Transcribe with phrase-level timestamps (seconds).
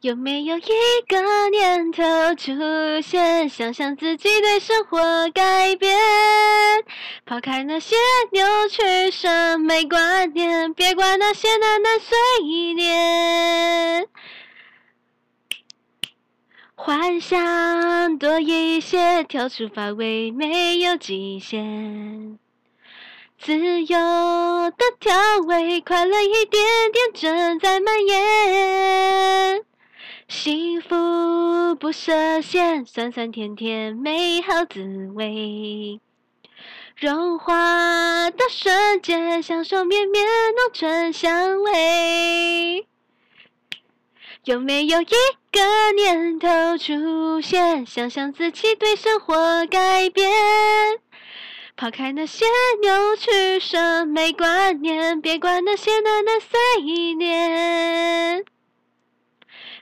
[0.00, 0.62] 有没有一
[1.06, 2.02] 个念头
[2.34, 2.52] 出
[3.00, 4.98] 现，想象自己对生活
[5.30, 5.96] 改变，
[7.24, 7.94] 抛开那些
[8.32, 12.16] 扭曲审美观念，别管那些难难碎
[12.74, 14.08] 念，
[16.74, 22.38] 幻想多一些，跳出范围，没有极限，
[23.38, 23.96] 自由
[24.70, 25.14] 的调
[25.46, 26.60] 味，快乐一点
[26.92, 29.64] 点正在蔓延。
[30.32, 34.80] 幸福不设限，酸酸甜甜美好滋
[35.14, 36.00] 味，
[36.96, 42.86] 融化的瞬间，享受绵绵浓醇香味。
[44.44, 50.32] 有没有一个念头出现，想象自己对生活改变，
[51.76, 52.46] 抛开那些
[52.80, 56.58] 扭曲审美观念，别管那些难难碎
[57.16, 58.46] 念。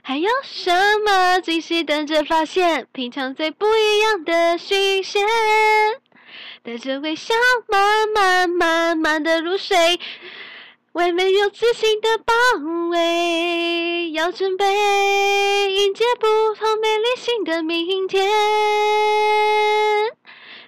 [0.03, 0.71] 还有什
[1.05, 2.87] 么惊喜等着发现？
[2.91, 5.23] 品尝最不一样的新鲜，
[6.63, 7.35] 带着微笑
[7.67, 9.99] 慢慢慢慢的入睡，
[10.93, 12.33] 为没有自信的包
[12.89, 14.65] 围，要准备
[15.71, 18.27] 迎接不同美丽新的明天。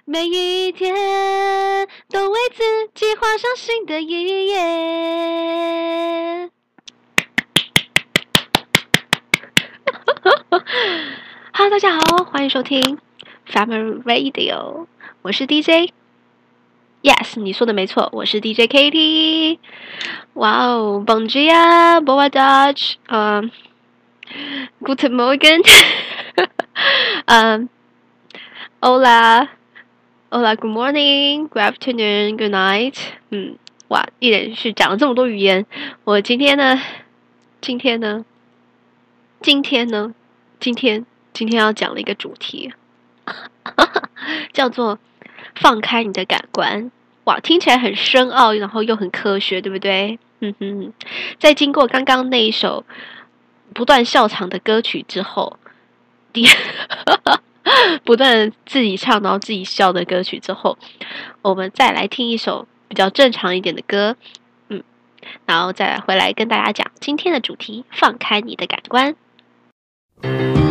[0.06, 2.62] 每一天都为自
[2.94, 6.50] 己画上新的一页。
[10.22, 12.98] 哈喽，大家好，欢迎收听
[13.50, 14.86] Family Radio，
[15.22, 15.90] 我是 DJ。
[17.02, 19.58] Yes，你说的没错，我是 DJ Katie。
[20.34, 23.50] 哇哦，Bom dia，Boa tarde，嗯
[24.80, 25.66] ，Guten Morgen，
[27.26, 27.68] 嗯
[28.80, 32.96] ，Hola，Hola，Good morning，Good afternoon，Good night。
[33.30, 35.66] 嗯，哇，一连续讲了这么多语言，
[36.04, 36.80] 我今天呢，
[37.60, 38.24] 今天呢，
[39.44, 40.14] 今天呢，
[40.58, 41.04] 今天。
[41.34, 42.72] 今天要讲的一个主题，
[44.54, 44.98] 叫做
[45.54, 46.90] “放开你的感官”。
[47.24, 50.18] 哇，听起来很深奥，然后又很科学，对不对？
[50.40, 50.92] 嗯哼。
[51.38, 52.86] 在经过刚刚那一首
[53.74, 55.58] 不断笑场的歌曲之后，
[56.32, 56.46] 第
[58.02, 60.78] 不断自己唱然后自己笑的歌曲之后，
[61.42, 64.16] 我们再来听一首比较正常一点的歌，
[64.70, 64.82] 嗯，
[65.44, 69.16] 然后再回来跟大家讲今天的主题：放开你的感官。
[70.24, 70.63] Thank you.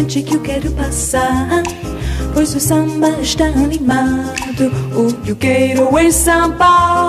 [0.00, 1.62] frente que eu quero passar.
[2.32, 4.72] Pois o samba está animado.
[4.94, 7.08] O que eu quero é samba.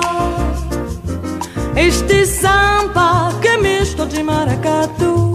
[1.75, 5.31] Este samba que é misto de maracatu.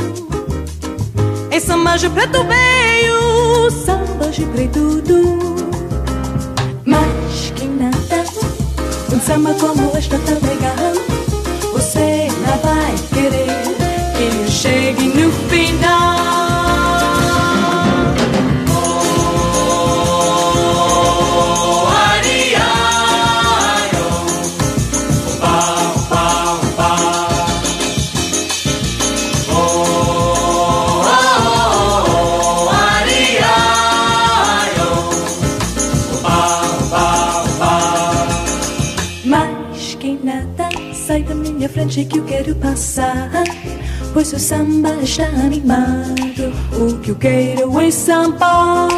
[1.50, 5.66] É samba de preto veio, samba de preto do.
[6.84, 8.24] Mas que nada,
[9.14, 10.92] um samba como esta tão legal.
[11.72, 13.46] Você não vai querer
[14.16, 16.15] que eu chegue no final.
[42.04, 43.30] que eu quero passar.
[44.12, 46.52] Pois o samba está animado.
[46.78, 48.88] O que eu quero é samba.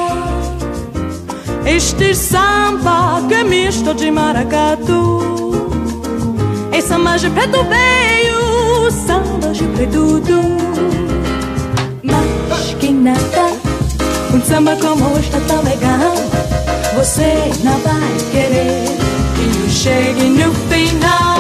[1.65, 5.21] Este samba que é misto de maracatu.
[6.73, 10.23] É samba de preto veio, samba de preto
[12.03, 13.53] Mas que nada,
[14.35, 16.15] um samba como este é tão legal.
[16.97, 18.89] Você não vai querer
[19.37, 21.38] que eu chegue no final.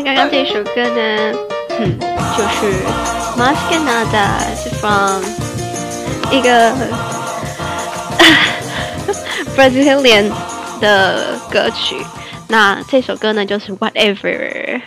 [0.00, 1.32] 刚刚这首歌呢，
[1.78, 2.72] 嗯，就是
[3.36, 5.22] Más que nada 是 from
[6.32, 6.72] 一个
[9.54, 10.32] Brazilian
[10.80, 11.96] 的歌曲。
[12.48, 14.80] 那这首歌呢，就是 Whatever。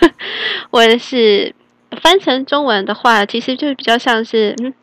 [0.70, 1.54] 我的是
[2.02, 4.74] 翻成中文的话，其实就是比较像是嗯，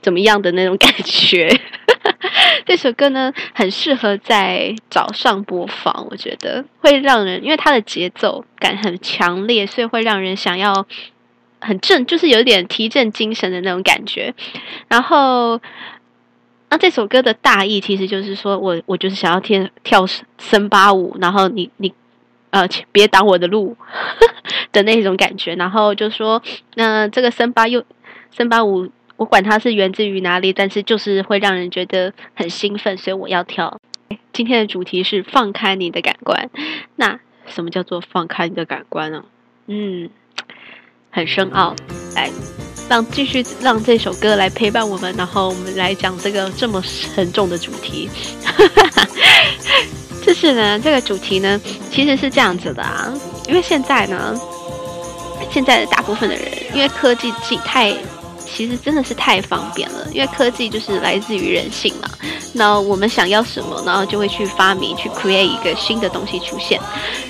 [0.00, 1.60] 怎么样的那种感觉。
[2.66, 10.86] 这首歌呢，很适合在早上播放，我觉得会让人，因为它的节奏感很强烈，所以会让人想要
[11.60, 14.34] 很振，就是有点提振精神的那种感觉。
[14.88, 15.60] 然后，
[16.68, 20.06] 那这首歌的大意其实就是说我，我就是想要跳跳
[20.38, 21.92] 森巴舞，然后你你
[22.50, 23.76] 呃，别挡我的路
[24.72, 25.54] 的那种感觉。
[25.56, 26.42] 然后就说，
[26.74, 27.82] 那、这个森巴又
[28.30, 28.90] 森巴舞。
[29.16, 33.78] 我管它是源自于哪里，但是就是会让人觉得很兴奋，所以我要跳。
[34.32, 36.50] 今天的主题是放开你的感官。
[36.96, 39.24] 那什么叫做放开你的感官呢？
[39.68, 40.10] 嗯，
[41.10, 41.76] 很深奥。
[42.16, 42.28] 来，
[42.88, 48.10] 让继续让这首歌来陪伴我们，然后我们来讲这个这么沉重的主题。
[50.26, 51.60] 就是呢，这个主题呢，
[51.90, 53.14] 其实是这样子的啊，
[53.46, 54.34] 因为现在呢，
[55.50, 56.44] 现在的大部分的人，
[56.74, 57.94] 因为科技技太。
[58.54, 62.08] 其实真的是太方便了，因为科技就是来自于人性嘛。
[62.52, 66.80] 那我们想要什么，然后就会去发明，去 create 一个新的东西出现。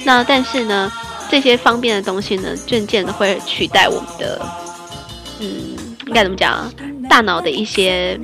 [0.05, 0.93] 那但是呢，
[1.31, 4.47] 这些方便的东西呢，渐渐的会取代我们的，
[5.41, 5.49] 嗯，
[6.07, 6.71] 应该怎么讲？
[7.09, 8.21] 大脑的一些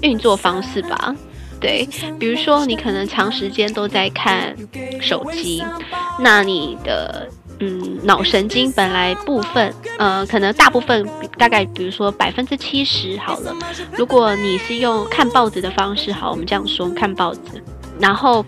[0.00, 1.14] 运作方式吧。
[1.60, 1.88] 对，
[2.18, 4.54] 比如说你可能长时间都在看
[5.00, 5.62] 手机，
[6.18, 7.28] 那你的。
[7.60, 11.08] 嗯，脑神经本来部分，呃，可能大部分
[11.38, 13.54] 大概，比如说百分之七十好了。
[13.96, 17.40] 如果你是用看报纸的方式，好，我们这样说，看报纸，
[18.00, 18.44] 然后，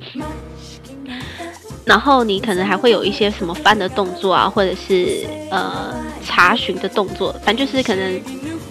[1.85, 5.95] 然后你可能还会有一些什么翻的动作啊，或者是呃
[6.25, 8.21] 查询的动作，反正就是可能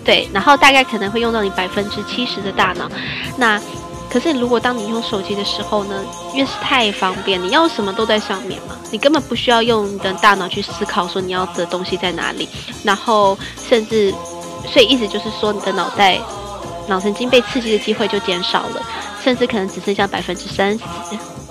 [0.04, 2.92] 对，然后大概可能会用到你百分之七十的大脑，
[3.38, 3.60] 那。
[4.10, 12.48] 可是，如果当你用手机的时候呢，因为是太方便，你要什么都在上面嘛，你根本不需要用你的大脑去思考说你要的东西在哪里，
[12.84, 13.38] 然后
[13.68, 14.13] 甚至，
[14.72, 16.18] 所以意思就是说，你的脑袋
[16.88, 18.81] 脑神经被刺激的机会就减少了，
[19.22, 20.84] 甚至可能只剩下百分之三十，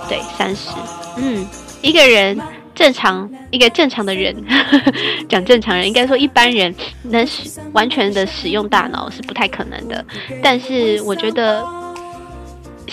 [0.09, 0.71] 对，三十。
[1.17, 1.47] 嗯，
[1.83, 2.41] 一个人
[2.75, 4.35] 正常，一个正常的人，
[5.29, 10.03] 讲正常人，应该说一般人能使完全的使用大脑是不太可能的，
[10.43, 11.63] 但是我觉得。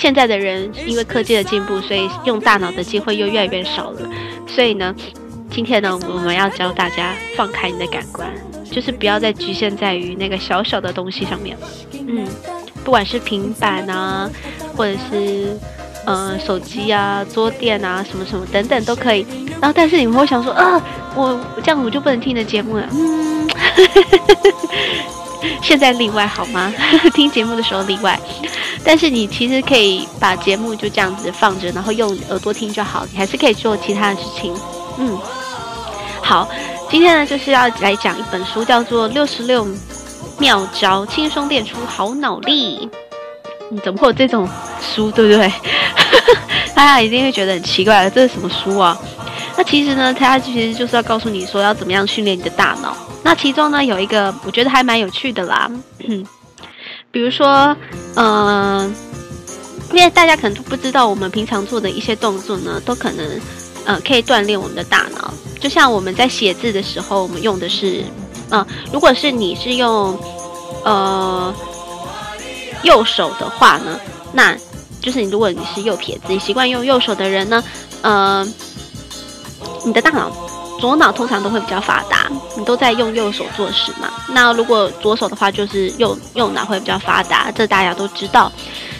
[0.01, 3.99] 现在的人因为科技的进步，所以用大脑的机会又越来越少了。
[4.47, 4.95] 所以呢，
[5.51, 8.27] 今天呢，我们要教大家放开你的感官，
[8.71, 11.67] 就是不要再局限在于那个小小的东西上面了。
[12.07, 12.25] 嗯，
[12.83, 14.27] 不管是平板啊，
[14.75, 15.55] 或者是
[16.05, 19.23] 呃手机啊、桌垫啊，什么什么等等都可以。
[19.61, 20.81] 然后，但是你们会想说，啊，
[21.15, 22.89] 我这样我就不能听你的节目了。
[22.91, 23.47] 嗯，
[25.61, 26.73] 现在例外好吗？
[27.13, 28.19] 听节目的时候例外。
[28.83, 33.05] 但是你其实可以把节目就这样子放着，然后用耳朵听就好。
[33.11, 34.53] 你还是可以做其他的事情。
[34.97, 35.17] 嗯，
[36.21, 36.49] 好，
[36.89, 39.67] 今天呢就是要来讲一本书，叫做《六十六
[40.39, 42.89] 妙招轻松练出好脑力》。
[43.69, 44.49] 你怎么会有这种
[44.81, 45.51] 书，对不对？
[46.73, 48.97] 大家一定会觉得很奇怪，这是什么书啊？
[49.55, 52.95] 那其实呢，它其实就是要告诉你说要怎么样训练你的大脑。
[53.23, 55.69] 那其中呢有一个我觉得还蛮有趣的啦。
[57.11, 57.75] 比如说，
[58.15, 58.91] 嗯、呃，
[59.91, 63.41] 因为大家可能都不知道，我们平常做的一些动作呢，都可能，
[63.83, 65.33] 呃，可以锻炼我们的大脑。
[65.59, 68.01] 就像我们在写字的时候，我们用的是，
[68.49, 70.17] 嗯、呃，如果是你是用，
[70.85, 71.53] 呃，
[72.83, 73.99] 右手的话呢，
[74.31, 74.55] 那
[75.01, 77.61] 就是你如果你是右撇子，你习惯用右手的人呢，
[78.01, 78.47] 呃，
[79.83, 80.31] 你的大脑。
[80.81, 84.09] 左脑通常都会比较发达，你都在用右手做事嘛。
[84.29, 88.51] 那如果左手的话，就是右右脑会比较发达，这大家都知道。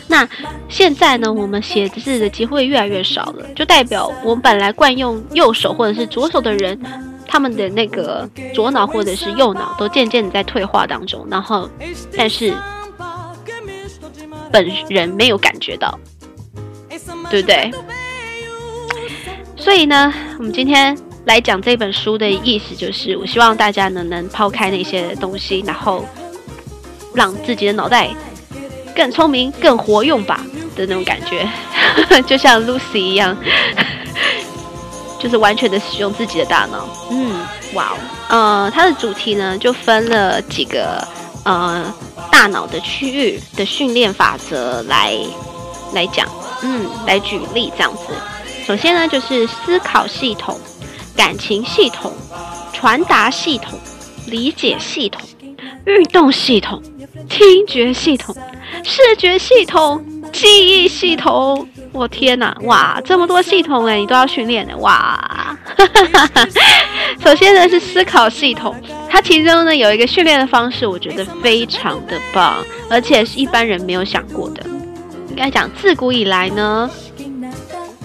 [0.08, 0.28] 那
[0.70, 6.80] 现在呢，我们写字的机会越来越少了，就代表我们本来惯用右手或者是左手的人，
[7.28, 11.26] 他们的那个左脑或者是右脑都渐渐的在退化当中。
[11.32, 11.68] 然后，
[12.16, 12.54] 但是
[14.52, 15.98] 本人没有感觉到，
[17.32, 17.72] 对不对？
[19.58, 20.96] 所以呢，我们今天。
[21.26, 26.04] 来讲这本书的意思就是，我希望大家呢能抛开那些东西，然后
[27.14, 28.10] 让自己的脑袋
[28.96, 30.44] 更聪明、更活用吧
[30.76, 31.48] 的那种感觉，
[32.26, 33.38] 就像 Lucy 一样，
[35.20, 36.88] 就是完全的使用自己的大脑。
[37.12, 37.98] 嗯，哇哦，
[38.30, 41.08] 呃，它的主题呢就分了几个
[41.46, 41.94] 呃
[42.32, 45.16] 大脑的区域的训练法则来
[45.94, 46.28] 来讲，
[46.64, 48.08] 嗯，来举例这样子。
[48.66, 50.60] 首先呢就是思考系统。
[51.16, 52.12] 感情系统、
[52.74, 53.80] 传达系统、
[54.28, 55.22] 理解系统、
[55.86, 56.82] 运动系统、
[57.30, 58.36] 听觉系统、
[58.84, 65.58] 视觉系统、记忆系统，我天哪，哇，这么多系统哎，你都要训练的哇！
[67.24, 68.76] 首先呢是思考系统，
[69.10, 74.64] 它其中呢有一个训练的方式，我觉得非常的棒，而且是一般人没有想过的。
[75.30, 76.90] 应该讲，自古以来呢，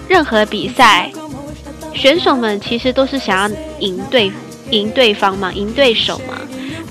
[0.07, 1.11] 任何比赛，
[1.93, 4.31] 选手们其实都是想要赢对
[4.71, 6.35] 赢对方嘛，赢对手嘛。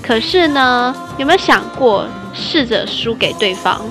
[0.01, 3.81] 可是呢，有没有想过试着输给对方？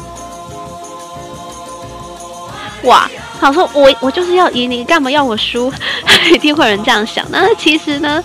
[2.85, 3.11] 哇，
[3.41, 5.73] 好说我我就是要赢你，干嘛要我输？
[6.33, 7.25] 一定会有人这样想。
[7.31, 8.23] 那其实呢，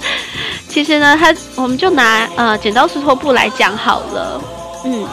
[0.68, 4.42] 其实呢，他我们就拿呃剪刀石头布来讲好了。
[4.86, 5.08] 嗯，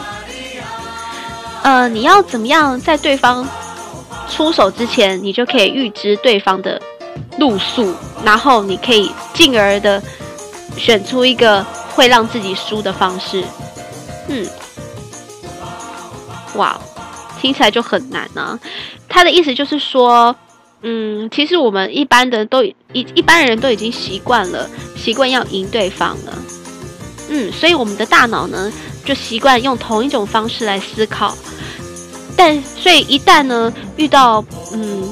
[1.63, 3.47] 呃，你要怎么样在对方
[4.29, 6.81] 出手之前，你就可以预知对方的
[7.37, 10.01] 露宿，然后你可以进而的
[10.77, 11.63] 选出一个
[11.93, 13.43] 会让自己输的方式。
[14.27, 14.47] 嗯，
[16.55, 16.79] 哇，
[17.41, 18.59] 听起来就很难啊。
[19.07, 20.35] 他的意思就是说，
[20.81, 26.33] 嗯，其实我们一般的都一一般人都已经习惯了，习惯要赢对方了，
[27.29, 28.71] 嗯，所以我们的大脑呢
[29.03, 31.35] 就习惯用同一种方式来思考，
[32.37, 35.11] 但所以一旦呢遇到嗯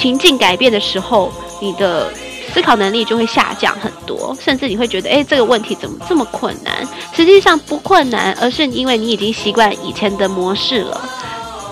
[0.00, 1.30] 情境改变的时候，
[1.60, 2.10] 你的
[2.52, 6.88] 思考能力就会下降很多，甚至你会觉得，诶，这个问题怎么这么困难？
[7.12, 11.00] 实际上不困难，而是因为你已经习惯以前的模式了，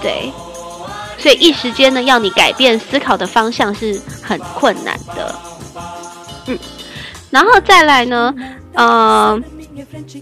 [0.02, 0.30] 对。
[1.16, 5.35] 所以一时间呢，要你改变思考的方向是很困难的，
[6.47, 6.56] 嗯，
[7.30, 8.32] 然后再来呢，
[8.75, 9.37] 呃，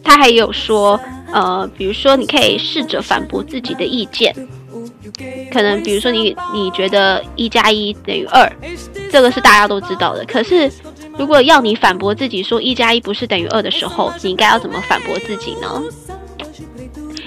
[0.02, 0.98] 他还有说，
[1.30, 4.34] 呃，比如说你可以试着反驳自己的意见，
[5.52, 8.50] 可能比如说你你觉得一加一等于二，
[9.10, 10.24] 这个是大家都知道的。
[10.24, 10.70] 可是
[11.18, 15.82] 如果要你反驳自己说一加一不是等于二的时候，你应该要怎么反驳自己呢？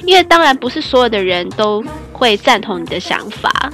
[0.06, 3.72] 因为当然不是所有的人都会赞同你的想法，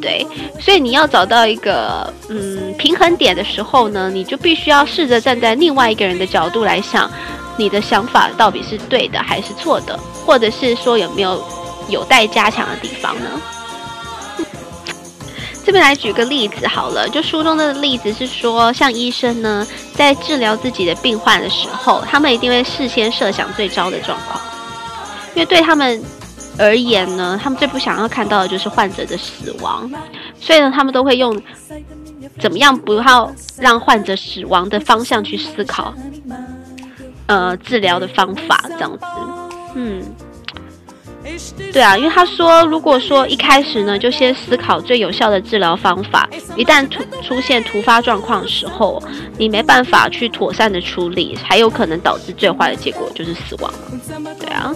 [0.00, 0.26] 对，
[0.58, 7.10] 所以你要找到一个嗯平衡点的时候呢，你就必须要试着站在另外一个人的角度来想，
[7.58, 11.44] 你的想法到底是对的还是错的，或者是说有没有
[11.90, 13.30] 有待加强的地方呢？
[15.66, 24.40] 这边来举个例子好了，就书中的例子是说，像医生呢在治疗自己的病患的时候，他们一定会事先设想最糟的状况。
[25.34, 26.00] 因为对他们
[26.56, 29.90] 而言呢，他们最不想要看到的就是患者的死亡，
[30.40, 31.36] 所以呢，他们都会用
[32.38, 35.92] 怎么样不要让患者死亡的方向去思考，
[37.26, 39.04] 呃，治疗的方法这样子，
[39.74, 40.00] 嗯。
[41.72, 49.02] 对啊，因为他说，如果说一开始呢，就先思考最有效的治疗方法，一旦突出现突发状况的时候，
[49.36, 53.72] 你没办法去妥善的处理，还有可能导致最坏的结果就是死亡。
[54.38, 54.72] 对啊，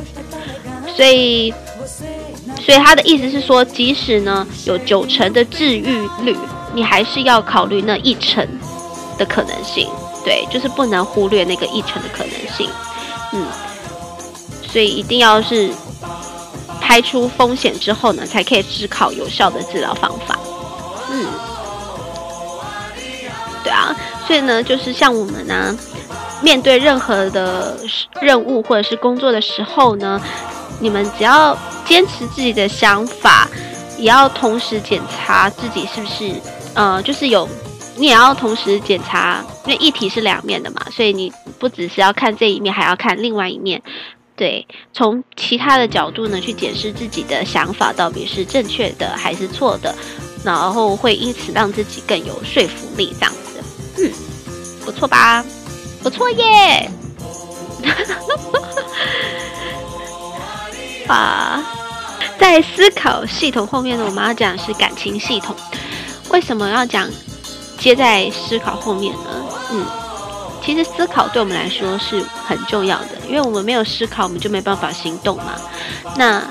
[0.96, 1.54] 所以，
[2.60, 6.36] 所以他的意思是说，即使呢有九成的治愈率，
[6.74, 8.46] 你还是要考虑那一成
[9.16, 9.88] 的可能性。
[10.24, 12.68] 对，就是不能忽略那个一成的可能性。
[13.32, 13.46] 嗯，
[14.66, 15.70] 所以一定要是。
[16.90, 20.36] 排除风险之后呢，才可以思考有效的治疗方法。
[21.08, 21.24] 嗯，
[23.62, 23.94] 对啊，
[24.26, 25.72] 所以呢，就是像我们呢，
[26.42, 27.78] 面对任何的
[28.20, 30.20] 任务或者是工作的时候呢，
[30.80, 31.56] 你们只要
[31.86, 33.46] 坚持自己的想法，
[33.96, 36.32] 也要同时检查自己是不是，
[36.74, 37.48] 呃，就是有，
[37.94, 43.80] 你也要同时检查，因为议题是两面的嘛，所以你不只是要看这一面，还要看另外一面。
[44.40, 49.94] 对，从其他的角度呢去检视自己的想法到底是正确的还是错的，
[50.42, 53.62] 然后会因此让自己更有说服力，这样子，
[53.98, 54.10] 嗯，
[54.82, 55.44] 不错吧？
[56.02, 56.90] 不错耶！
[61.06, 61.62] 啊，
[62.38, 65.54] 在思考系统后面呢，我们要讲的是感情系统。
[66.30, 67.06] 为什么要讲
[67.76, 69.44] 接在思考后面呢？
[69.70, 69.99] 嗯。
[70.62, 75.54] 其实思考对我们来说是很重要的，因为我们没有思考，我们就没办法行动嘛。
[76.16, 76.42] 那，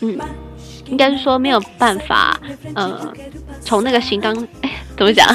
[0.00, 0.18] 嗯，
[0.86, 2.38] 应该是说没有办法，
[2.74, 3.12] 呃，
[3.60, 4.34] 从那个行当，
[4.96, 5.26] 怎么讲？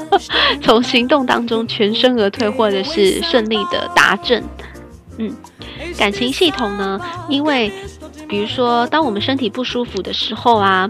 [0.62, 4.42] 从行动当中全身而退，或者是顺利的达阵。
[5.18, 5.34] 嗯，
[5.96, 7.00] 感情系统呢？
[7.28, 7.72] 因为，
[8.28, 10.88] 比如说，当我们身体不舒服的时候啊，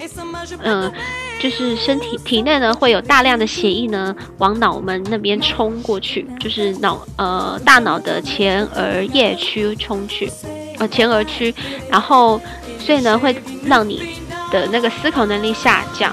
[0.63, 0.93] 嗯、
[1.39, 10.31] 就是身体体内呢会有大量的血液呢往脑门那边冲过去，就是脑呃大脑的前额叶区冲去，
[10.79, 11.55] 呃前额区，
[11.91, 12.41] 然后
[12.79, 14.17] 所以呢会让你
[14.51, 16.13] 的那个思考能力下降，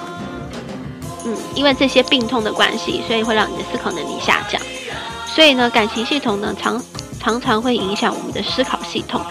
[1.26, 4.62] 嗯，因为这些病痛的关系，所以会让你的思考能力下降，
[5.26, 6.84] 所以呢感情系统呢常
[7.20, 9.22] 常常会影响我们的思考系统，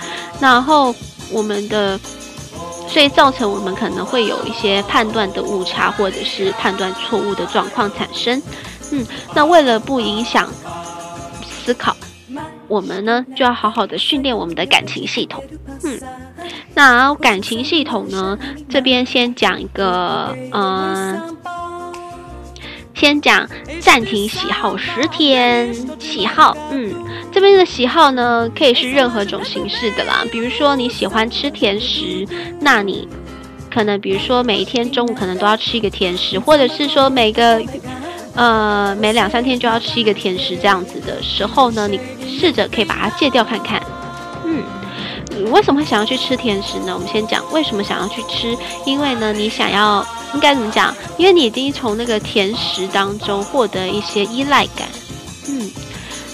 [0.40, 0.94] 然后
[1.30, 2.00] 我们的。
[2.92, 8.40] 所以造成我们可能会有一些判断的误差，或者是判断错误的状况产生。
[8.90, 10.46] 嗯，那为了不影响
[11.42, 11.96] 思考，
[12.68, 15.42] 我们呢就要好好的训练我们的感情系统。
[15.84, 15.98] 嗯，
[16.74, 21.34] 那感情系统呢，这边先讲一个，嗯、
[22.94, 23.48] 先讲
[23.80, 25.74] 暂停喜好十天。
[25.98, 26.94] 喜好，嗯，
[27.32, 30.24] 这边的喜好呢，可以是任何种形式的啦。
[30.30, 32.26] 比如说你喜欢吃甜食，
[32.60, 33.08] 那你
[33.72, 37.60] 可能比如说每一天中午可能都要吃一个甜食，或者是说每个
[38.34, 43.82] 呃每两三天就要吃一个甜食这样子的时候呢，你试着可以把它戒掉看看。
[45.36, 46.92] 你为什么会想要去吃甜食呢？
[46.94, 50.06] 我们先讲为什么想要去吃，因为呢，你想要。
[50.34, 50.96] 应该怎么讲？
[51.18, 54.88] 因为你已经从那个甜食当中获得一些依赖感，
[55.46, 55.70] 嗯，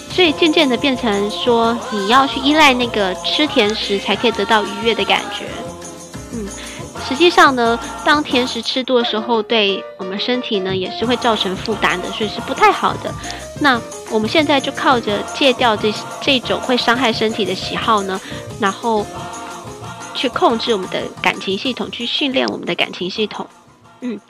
[0.08, 5.46] 所以渐渐的变成说你要去依赖那个吃甜食才可以得到愉悦的感觉，
[6.32, 6.46] 嗯，
[7.06, 13.12] 实际上呢，当甜食吃多的时候，对我们身体呢也是会造成负担的，所以是不太好的。
[13.60, 18.20] 那我们现在就靠着戒掉这这种会伤害身体的喜好呢，
[18.60, 19.04] 然后
[20.14, 23.46] 去控制我们的感情系统，去训练我们的感情系统。
[24.00, 24.20] 嗯，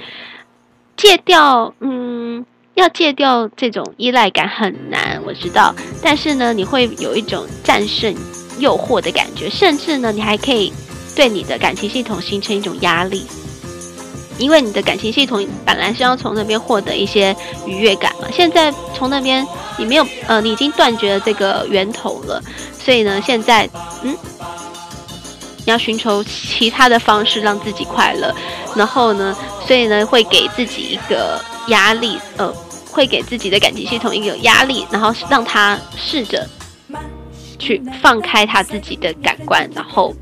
[0.96, 2.44] 戒掉，嗯，
[2.74, 5.74] 要戒掉这种依赖感很难，我知道。
[6.02, 8.14] 但是呢，你会有一种战胜
[8.58, 10.72] 诱惑的感觉，甚至呢，你还可以
[11.18, 13.26] 对你的感情系统形成一种压力，
[14.38, 17.34] 因为你的感情系统本来是要从那边获得一些
[17.66, 19.44] 愉悦感嘛，现在从那边
[19.76, 22.40] 你没有，呃，你已经断绝了这个源头了，
[22.72, 23.68] 所以呢，现在，
[24.04, 24.16] 嗯。
[25.66, 28.32] 你要寻求其他的方式让自己快乐，
[28.76, 32.50] 然后呢，所以呢，会给自己一个压力，呃，
[32.92, 36.48] 会给自己的感情系统一个压力，然后让他试着
[37.58, 40.14] 去放开他自己的感官，然后，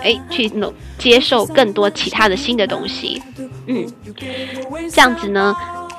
[0.00, 0.50] 哎，去
[0.98, 3.22] 接受更多其他的新的东西，
[3.66, 3.86] 嗯，
[4.90, 5.54] 这样子呢，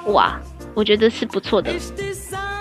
[0.07, 0.39] 哇，
[0.73, 1.71] 我觉得是不错的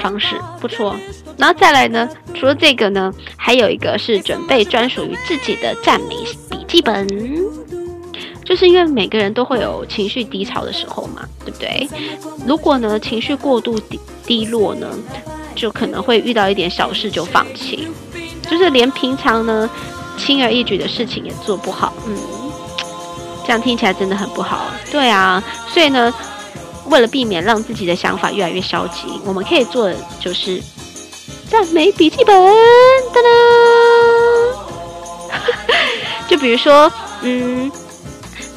[0.01, 0.95] 方式，不错。
[1.39, 6.17] 然后再来呢，除了这个呢，还有一个是准备专属于自己的赞美
[6.51, 7.09] 笔记本，
[8.45, 11.89] 就是因为每个人都会有情绪低潮的时候嘛，对不对？
[12.47, 14.89] 如果呢情绪过度低低落呢，
[15.55, 17.89] 就可能会遇到一点小事就放弃，
[18.49, 19.69] 就是连平常呢
[20.19, 22.17] 轻而易举的事情也做不好，嗯，
[23.45, 24.67] 这样听起来真的很不好。
[24.91, 26.13] 对啊，所以呢，
[26.87, 30.63] 为了避免让自己的想法越来越消极，我们可以做的就是。
[31.51, 33.27] 赞美笔记本，噔噔，
[36.27, 37.71] 就比如说，嗯，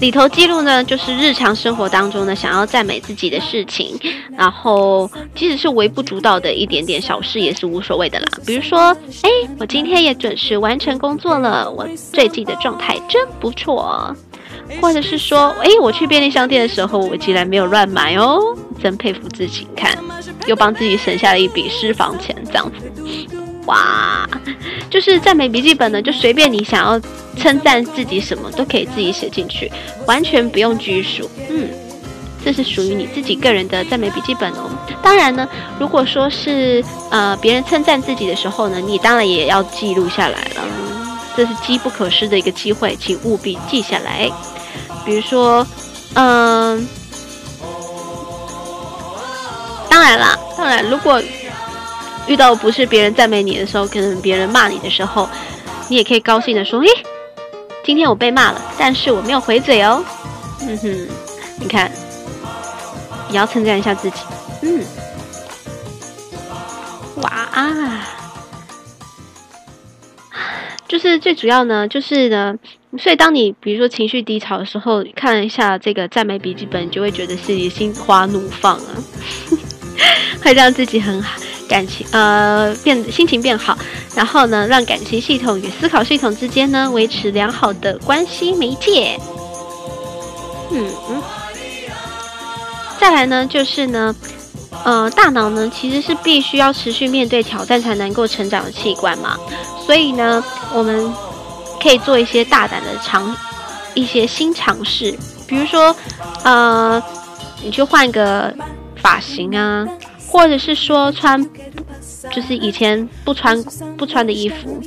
[0.06, 4.00] 里头记录呢，就是日常生活当中呢，想要赞美自己的事情，
[4.38, 8.28] 然后即使是微不足道的一点点小事，也是无所谓的啦。
[8.46, 14.16] 比如说，哎，我今天也准时完成工作了，我最近的状态真不错。
[14.80, 18.40] 或者是说，哎，我去便利商店的时候，我竟然没有乱买哦，
[18.80, 19.98] 真佩服自己，看，
[20.46, 22.92] 又帮自己省下了一笔私房钱，这样子，
[23.66, 24.28] 哇，
[24.90, 27.00] 就是赞美笔记本呢，就随便你想要
[27.36, 29.72] 称赞自己什么都可以自己写进去，
[30.06, 31.70] 完全不用拘束，嗯，
[32.44, 34.70] 这是属于你自己个人的赞美笔记本哦。
[35.02, 35.48] 当然呢，
[35.80, 40.64] 如果说是呃别人称赞自己的时候呢，你当然也要记录下来了，
[41.36, 44.30] 这是机不可失的一个机会，请务必记下来。
[45.04, 45.66] 比如说，
[46.14, 46.88] 嗯，
[49.90, 51.22] 当然啦，当然，如果
[52.28, 55.30] 遇到不是别人赞美你的时候，可能别人骂你的时候，
[55.90, 56.88] 你也可以高兴的说：“诶，
[57.84, 60.04] 今天我被骂了，但是我没有回嘴哦。”
[60.62, 61.08] 嗯哼，
[61.60, 61.92] 你看，
[63.30, 64.18] 也要称赞一下自己。
[64.62, 64.84] 嗯，
[67.22, 68.08] 哇啊，
[70.88, 72.56] 就是最主要呢，就是呢。
[72.98, 78.96] 所以，当你比如说情绪低潮的时候，看一下这个赞美笔记本，就会觉得自己心花怒放啊，
[80.44, 83.78] 会让自己很好，感情呃变心情变好，
[84.16, 89.20] 然后呢，让感情系统与思考系统之间呢维持良好的关系媒介。
[90.72, 91.22] 嗯嗯，
[93.00, 94.16] 再来呢，就是呢，
[94.84, 99.38] 呃，大脑呢其实是必须要持续面对挑战才能够成长的器官嘛，
[99.86, 101.14] 所以呢，我们。
[101.78, 103.36] 可以做一些大胆的尝，
[103.94, 105.96] 一些新尝试，比如说，
[106.44, 107.00] 呃，
[107.62, 108.52] 你去换个
[109.06, 109.88] 发型啊，
[110.28, 111.40] 或者是说穿，
[112.32, 113.64] 就是以前不穿
[113.96, 114.82] 不穿的衣服，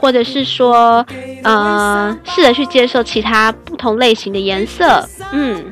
[0.00, 1.06] 或者是说，
[1.44, 5.64] 呃，试着去接受其他不同类型的颜色，嗯，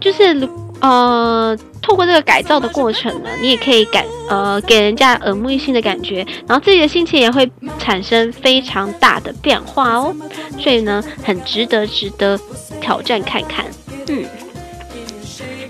[0.00, 0.48] 就是
[0.80, 1.56] 呃。
[1.86, 10.12] 透过这个改造的过程呢，你也可以感呃给人家耳目一新的感觉，然后自己的心情也会产生非常大的变化哦。
[10.58, 12.36] 所以呢，很值得值得
[12.80, 13.64] 挑战看看。
[14.08, 14.24] 嗯，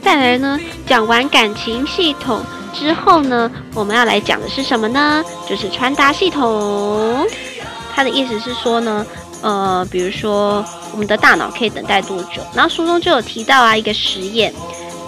[0.07, 2.41] 再来呢，讲完感情系统
[2.73, 5.21] 之后呢，我们要来讲的是什么呢？
[5.49, 7.27] 就是传达系统。
[7.93, 9.05] 它的意思是说呢，
[9.43, 12.41] 呃，比如说我们的大脑可以等待多久？
[12.55, 14.55] 然后书中就有提到啊，一个实验。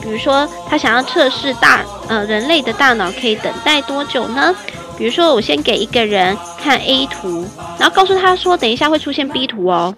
[0.03, 4.53] 比如说，他想要测试大呃人类的大脑可以等待多久呢？
[4.99, 7.47] 比如说，我先给一个人看 A 图，
[7.79, 9.95] 然后告诉他说，等一下会出现 B 图哦。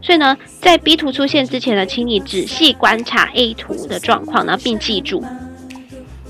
[0.00, 5.24] 所以呢，在 B 图出现之前呢，请你仔细观察 A 图的状况，然后并记住。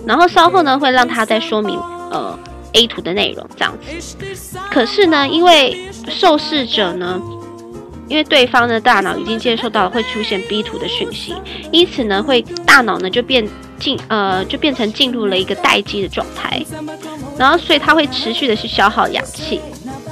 [0.07, 1.79] 然后稍后呢，会让他再说明
[2.11, 2.39] 呃
[2.73, 4.17] A 图的内容这样子。
[4.71, 7.21] 可是呢，因为受试者呢。
[8.07, 11.35] 因为对方的大脑已经接受到会出现 B 图的讯息，
[11.73, 16.63] 因此呢，会大脑呢就变进呃就变成进入了一个待机的状态，
[17.39, 19.61] 然后所以它会持续的去消耗氧气。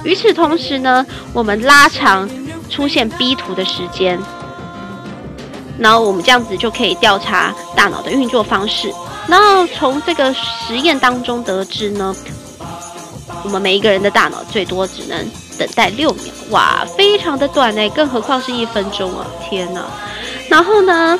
[0.04, 2.28] 与此同时呢，我们拉长
[2.68, 4.18] 出现 B 图的时间，
[5.78, 8.92] 然后我们这样子就可以调查大脑的运作方式。
[9.28, 12.14] 然后从这个实验当中得知呢，
[13.44, 15.26] 我们每一个人的大脑最多只能。
[15.58, 19.26] 等待六秒，哇，非常的短呢，更何况是一分钟啊！
[19.44, 19.82] 天哪！
[20.48, 21.16] 然后呢，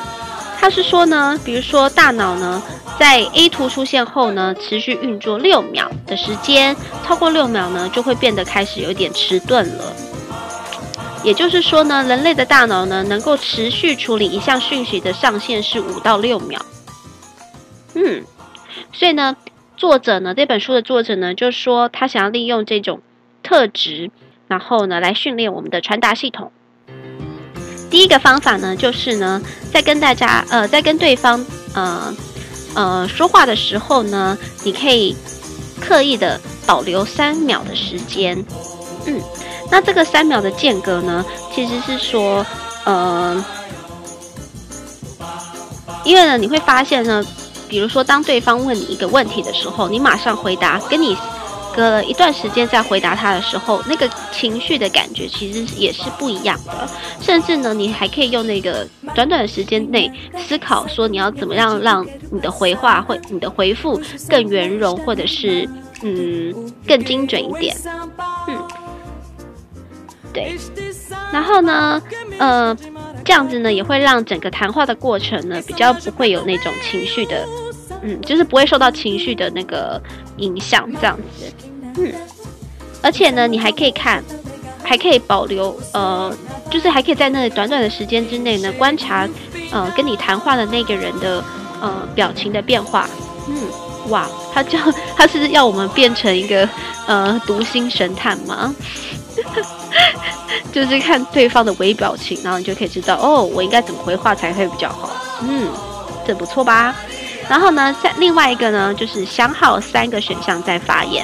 [0.63, 2.63] 他是说呢，比如说大脑呢，
[2.97, 6.73] 在 A 图出现后呢，持续运作六秒的时间，
[7.05, 9.93] 超过六秒呢，就会变得开始有点迟钝了。
[11.21, 16.65] 也就是说呢，人类的大脑呢，能够持续处理一项讯息的上限是五到六秒。
[17.95, 18.23] 嗯，
[18.93, 19.35] 所以呢，
[19.75, 23.01] 作者呢，这本书的作者呢，就说他想要利用这种
[23.43, 24.11] 特质。
[24.47, 26.53] 然后呢，来训练我们的传达系统。
[27.93, 29.39] 第一个方法呢，就是呢，
[29.71, 32.11] 在跟大家呃，在跟对方呃
[32.73, 35.15] 呃说话的时候呢，你可以
[35.79, 38.43] 刻意的保留三秒的时间。
[39.05, 39.21] 嗯，
[39.69, 42.43] 那这个三秒的间隔呢，其实是说，
[42.83, 43.45] 呃，
[46.03, 47.23] 因为呢，你会发现呢，
[47.69, 51.15] 比如说当对方问你一个问题的时候，你马上回答，跟你。
[51.75, 56.87] 隔了一段时间再回答他的时候，那个情绪的感觉其实也是不一样的。
[57.21, 65.67] 甚至呢，你还可以用那个短短的时间内思考，说你要怎么样让你的回话或你的回复更圆融，或者是
[66.01, 66.53] 嗯
[66.87, 67.75] 更精准一点。
[68.47, 68.57] 嗯，
[70.31, 70.55] 对。
[71.31, 72.01] 然后呢，
[72.37, 72.77] 呃，
[73.25, 77.47] 这样子呢也会让整个谈话的过程呢比较不会有那种情绪的。
[78.03, 80.01] 嗯，就是不会受到情绪的那个
[80.37, 81.51] 影响，这样子。
[81.97, 82.13] 嗯，
[83.01, 84.23] 而且呢，你还可以看，
[84.83, 86.35] 还可以保留，呃，
[86.69, 89.27] 就是还可以在那短短的时间之内呢，观察，
[89.71, 91.43] 呃，跟你谈话的那个人的，
[91.81, 93.09] 呃，表情的变化。
[93.47, 93.55] 嗯，
[94.09, 94.77] 哇，他叫
[95.15, 96.67] 他是要我们变成一个，
[97.07, 98.73] 呃，读心神探吗？
[100.71, 105.09] 就是看对方的微表情，然后你就可以知道，哦，我应该怎么回话才会比较好。
[105.41, 105.69] 嗯，
[106.25, 106.95] 这不错吧？
[107.53, 111.23] 然后呢，在另外一个呢，就是想好三个选项再发言。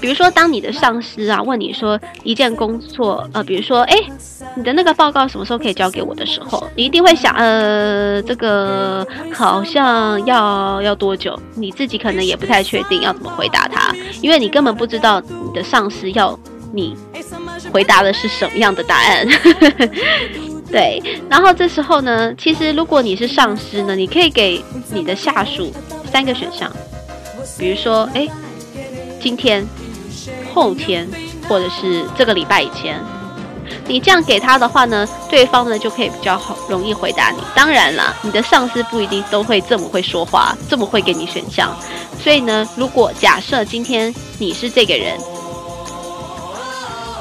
[0.00, 3.96] 比如说，当你的上司啊问你说一件工作，呃，比如说，哎，
[4.54, 11.36] 你的那个报告什么时候可以交给我的时候，你一定会想，呃，这个好像要要多久？
[11.56, 16.38] 你自己可能也不太确定要怎么回答他，因为你根本不知道你的上司要
[16.72, 16.96] 你
[17.72, 19.26] 回答的是什么样的答案。
[20.74, 24.60] 对，然后这时候呢，其实如果你是上司呢，你可以给
[24.92, 25.72] 你的下属
[26.10, 26.68] 三个选项，
[27.56, 28.26] 比如说，哎，
[29.22, 29.64] 今天、
[30.52, 31.08] 后天，
[31.48, 33.00] 或者是这个礼拜以前，
[33.86, 37.38] 你这样给他的话呢，对方呢就可以比较好容易回答你。
[37.54, 41.72] 当然啦，你的上司不一定都会这么会说话，这么会给你选项。
[42.20, 45.16] 所以呢，如果假设今天你是这个人，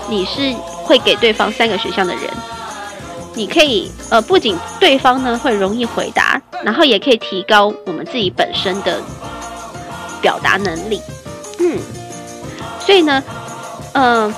[0.10, 0.52] 你是
[0.86, 2.24] 会给对方三个选项的人。
[3.36, 9.02] 你可以呃，不仅对方呢会容易回答，然后也可以提高我们自己本身的
[10.22, 11.02] 表达能力。
[11.60, 11.80] 嗯，
[12.80, 13.24] 所以呢，
[13.94, 14.34] 呃，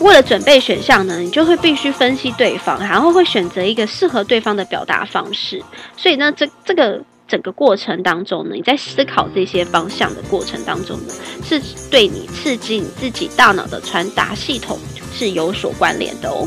[0.00, 5.62] 为了准备选项呢，你就会必须分析对方，然后会选择一个适合对方的表达方式。
[5.96, 11.60] 所以呢，这这个整个过程当中呢，你在思考这些方向的过程当中呢，是
[11.90, 14.78] 对你刺激你自己大脑的传达系统
[15.12, 16.46] 是有所关联的哦。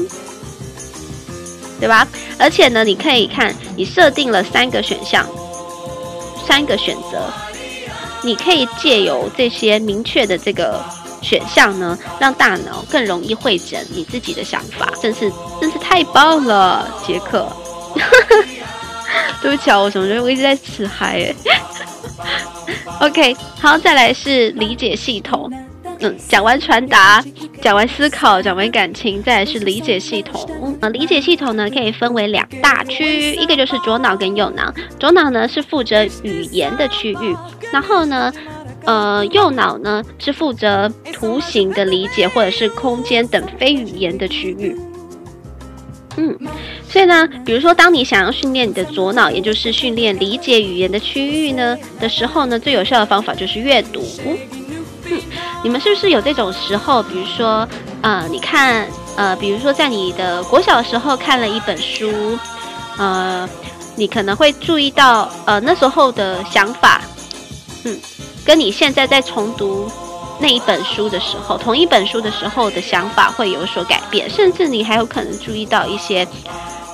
[1.80, 2.08] 对吧？
[2.40, 5.26] 而且呢，你可以看，你设定了三个选项，
[6.48, 7.32] 三个选择，
[8.24, 10.84] 你可以借由这些明确的这个
[11.22, 17.48] 选项呢，让大脑更容易会诊你自己的想法，真是真是太棒了，杰克。
[19.42, 21.36] 对不起啊，我怎么觉得我一直在吃嗨哎。
[23.08, 25.52] OK，好，再来是理解系统。
[26.00, 27.24] 嗯，讲完传达，
[27.62, 30.78] 讲完思考，讲完感情，再来是理解系统。
[30.82, 34.74] 嗯，理解系统呢可以分为两大区，一个就是左脑跟右脑。
[35.00, 37.36] 左脑呢是负责语言的区域，
[37.72, 38.32] 然后呢，
[38.86, 44.78] 呃，右脑呢是负责图形的理解或者是空间等非语言的区域。
[46.20, 46.36] 嗯，
[46.88, 54.02] 所以呢，比如说，当你想要训练你的左脑，也就是训练理解语言的区域呢的时候呢，最有效的方法就是阅读。
[55.64, 57.04] 你们是不是有这种时候？
[57.04, 57.68] 比如说，
[58.02, 62.38] 呃，你看，呃，比如说在你的国小的时候看了一本书，
[62.98, 63.48] 呃，
[63.96, 67.02] 你可能会注意到，呃，那时候的想法，
[67.84, 68.00] 嗯，
[68.46, 69.90] 跟你现在在重读。
[70.40, 76.28] 那一本书的时候，同一本书的时候的想法会有所改变，甚至你还有可能注意到一些，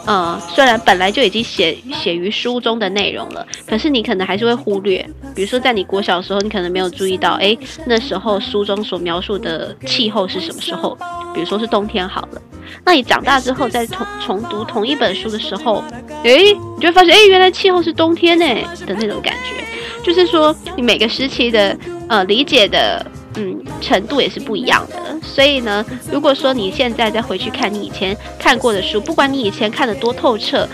[0.05, 5.05] 呃，虽然本来就已经写写于书中的内容了，可是你可能还是会忽略。
[5.33, 10.97] 比如说，在你国小的时候，你可能没有注意到，诶，那时候书中所描述的气候是什么时候？
[11.33, 12.41] 比如说是冬天好了。
[12.85, 15.83] 那你长大之后再重重读同一本书的时候，
[16.23, 18.45] 诶，你就会发现，诶，原来气候是冬天呢
[18.85, 19.63] 的那种感觉。
[20.03, 21.77] 就是说，你每个时期的
[22.09, 23.05] 呃理解的。
[23.35, 24.97] 嗯，程度也是不一样的。
[25.23, 30.67] 所以呢，如果说你现在再回去看你以前看过的书，不管你以前看的多透彻，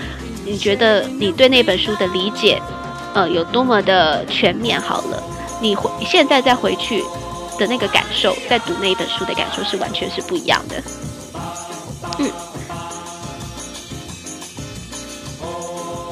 [0.46, 2.62] 你觉得你对那本书的理解，
[3.14, 5.24] 呃，有多么的全面，好了，
[5.62, 7.04] 你回现在再回去
[7.58, 10.84] 的那个感受，在读那本书的感受是完全是不一样的。
[12.20, 12.30] 嗯。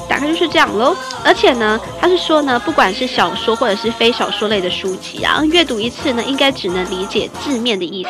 [0.09, 8.09] 大概就是这样喽，而且呢，他是说呢，不管是小说或者是非小说类的书籍啊，阅读一次呢，应该只能理解字面的意思，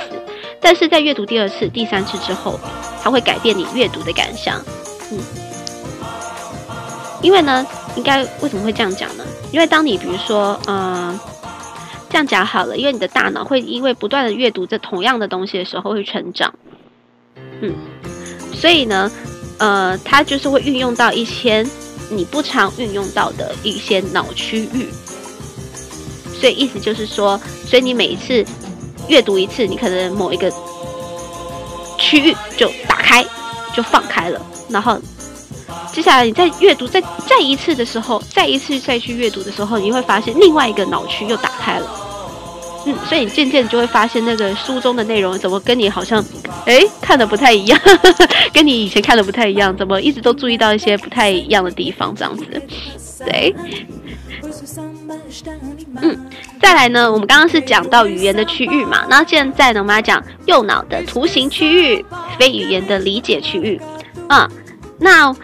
[0.62, 2.60] 但是在阅读第二次、第三次之后，
[3.02, 4.62] 它会改变你阅读的感想。
[5.12, 5.20] 嗯，
[7.22, 9.24] 因为呢，应该为什么会这样讲呢？
[9.52, 11.20] 因为当你比如说，嗯、呃，
[12.10, 16.54] 这样讲好了，因为你的大脑会因为不断的阅读这同样的东西的时候会成长，
[17.62, 17.74] 嗯，
[18.54, 19.12] 所以呢，
[19.58, 21.66] 呃，它就是会运用到一些。
[22.10, 24.90] 你不常运用到的一些脑区域，
[26.40, 28.46] 所以意思就是说，所以你每一次
[29.08, 30.52] 阅读一次，你可能某一个
[31.98, 33.26] 区域就打开，
[33.76, 35.00] 就放开了，然后
[35.92, 42.07] 接下来你再阅读再再一次的时候，再一次再去阅读的时候，你会发现另外一个脑区又打开了。
[42.86, 46.24] 嗯，所以你渐渐就会发现那个书中的内容怎么跟你好像，
[46.66, 47.80] 哎，看的不太一样，
[48.54, 52.46] 跟你以前看的不太一样，怎么一直都注意到一些不太一样的地方，这样子，
[53.26, 53.54] 对，
[56.02, 56.18] 嗯，
[56.62, 62.06] 再来呢，我们刚刚是讲到语言的区域嘛，那现在呢，我们来讲右脑的图形区域，
[62.40, 63.82] 非语言的理解区域，
[64.30, 64.50] 嗯，
[65.00, 65.36] 那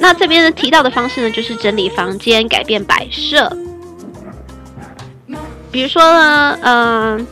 [0.00, 3.50] 那这边呢提到的方式呢，就是整理房间，改变摆设。
[5.70, 7.26] 比如说呢，嗯、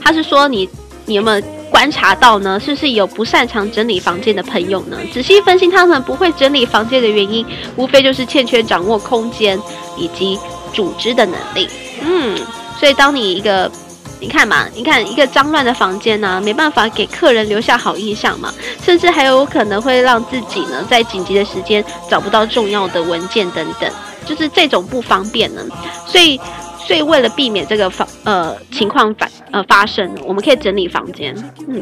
[0.00, 0.68] 他是说你，
[1.06, 2.58] 你有没有观察到呢？
[2.58, 4.96] 是不是有不擅长整理房间的朋友呢？
[5.12, 7.44] 仔细分析他们不会整理房间的原因，
[7.76, 9.58] 无非就是欠缺掌握空间
[9.96, 10.38] 以及
[10.72, 11.68] 组织的能力。
[12.02, 12.38] 嗯，
[12.78, 13.70] 所以当你一个，
[14.18, 18.52] 你看嘛，你看一个脏乱的房间呢、没办法给客人留下好印象嘛，
[18.84, 23.90] 甚至还有可能会让自己呢，在紧急的时间找不到重要的文件等等，
[24.24, 25.62] 就是这种不方便呢，
[26.06, 26.40] 所以。
[26.84, 31.32] 所以为了避免这个房呃情况发呃发生，我们可以整理房间。
[31.68, 31.80] 嗯，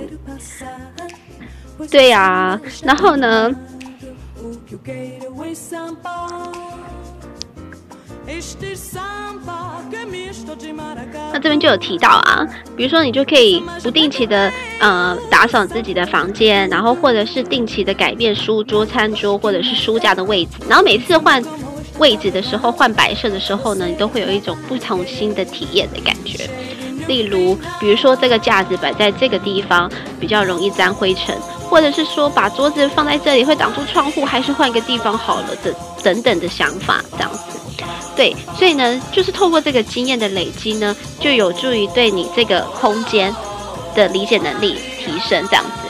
[1.91, 2.61] 对呀、啊。
[2.85, 3.51] 然后呢，
[11.33, 21.43] 那这边就有提到啊，比如说你就可以不定期的呃打扫自己的房间，然后或者是定期的改变书桌、餐桌或者是书架的位置，然后每次换。
[22.01, 26.51] 位置的时候，换摆设的时候呢，你都会有一种不同新的体验的感觉。
[27.07, 31.37] 例如，比如说这个架子摆在这个地方比较容易沾灰尘，
[31.69, 37.39] 或者是说把桌子放在这里会挡住窗户，还是换个地方好了的等等的想法，这样子。
[38.17, 43.35] 对，所以呢，就是透过这个经验的累积呢，就有助于对你这个空间
[43.95, 45.90] 的理解能力提升，这样子。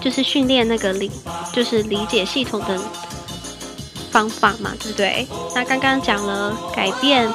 [0.00, 1.10] 就是训练那个理，
[1.52, 2.80] 就是理解系统的
[4.10, 5.26] 方法嘛，对不对？
[5.54, 7.28] 那刚刚讲了改变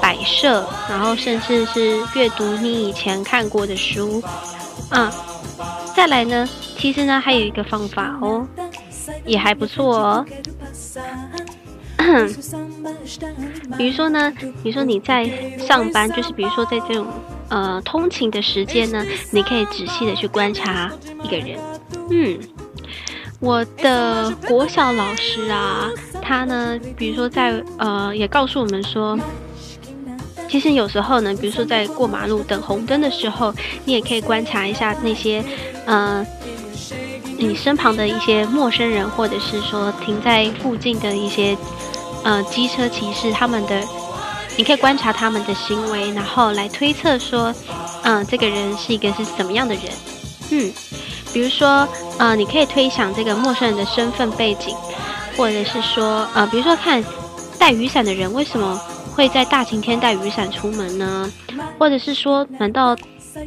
[0.00, 4.22] 摆设，然后甚至是阅读你以前看过的书，
[4.90, 5.12] 啊，
[5.94, 6.48] 再来呢，
[6.78, 8.46] 其实呢还有一个方法哦，
[9.24, 10.26] 也还不错哦。
[13.78, 17.06] 比如说呢，比如说你在上班，就是比如说在这种
[17.48, 20.90] 呃通勤的时间呢，你可以仔细的去观察
[21.22, 21.58] 一个人。
[22.10, 22.38] 嗯，
[23.40, 25.90] 我的国小老师啊，
[26.22, 29.18] 他呢，比如说在呃也告诉我们说，
[30.48, 35.44] 其实有时候呢，比如说在过马路等红灯的时候，你也可以观察一下那些
[35.86, 36.26] 呃
[37.38, 41.56] 你身旁的一些陌生人，或者是说停在附近的一些。
[42.26, 43.82] 呃，机车骑士他们的，
[44.56, 47.54] 你可以观察他们的行为，然后来推测说，
[48.02, 49.84] 嗯、这个人是一个是什么样的人，
[50.50, 50.72] 嗯，
[51.34, 54.74] 比如说，呃，你可以推想这个陌生人的身份背景，
[55.36, 57.04] 或者是说，呃，比如说看
[57.58, 58.80] 带雨伞的人为什么
[59.12, 61.28] 会在大晴天带雨伞出门呢？
[61.76, 62.96] 或者是说，难道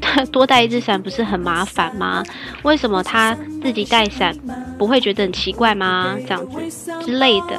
[0.02, 2.21] 他多带一只伞不是很麻烦吗？
[2.63, 4.36] 为什么他自己带伞
[4.78, 6.17] 不会觉得很奇怪吗？
[6.28, 6.58] 这样子
[7.06, 7.58] 之类的。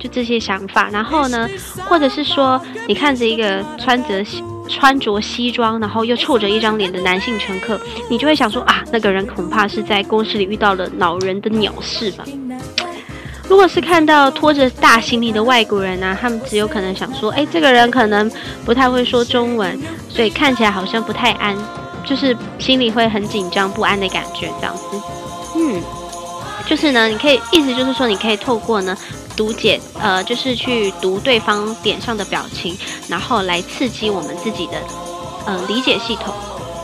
[0.00, 1.48] 就这些想法，然后呢，
[1.88, 4.22] 或者是说，你看着一个穿着
[4.68, 12.24] 穿着西装，然后又臭着一张脸的男性乘客，你就会想说啊，那个人恐怕是在公司里遇到了恼人的鸟事吧。
[13.46, 18.30] 如果是看到拖着大行李的外国人呢、他们只有可能想说，哎，这个人可能
[18.64, 21.54] 不太会说中文，所以看起来好像不太安，
[22.06, 24.82] 就是心里会很紧张不安的感觉，这样子。
[25.56, 25.82] 嗯，
[26.66, 28.96] 就是呢，你可以意思就是说，你可以透过呢。
[29.36, 32.76] 读解，呃，就是去读对方脸上的表情，
[33.08, 34.82] 然后来刺激我们自己的，
[35.46, 36.34] 呃，理解系统。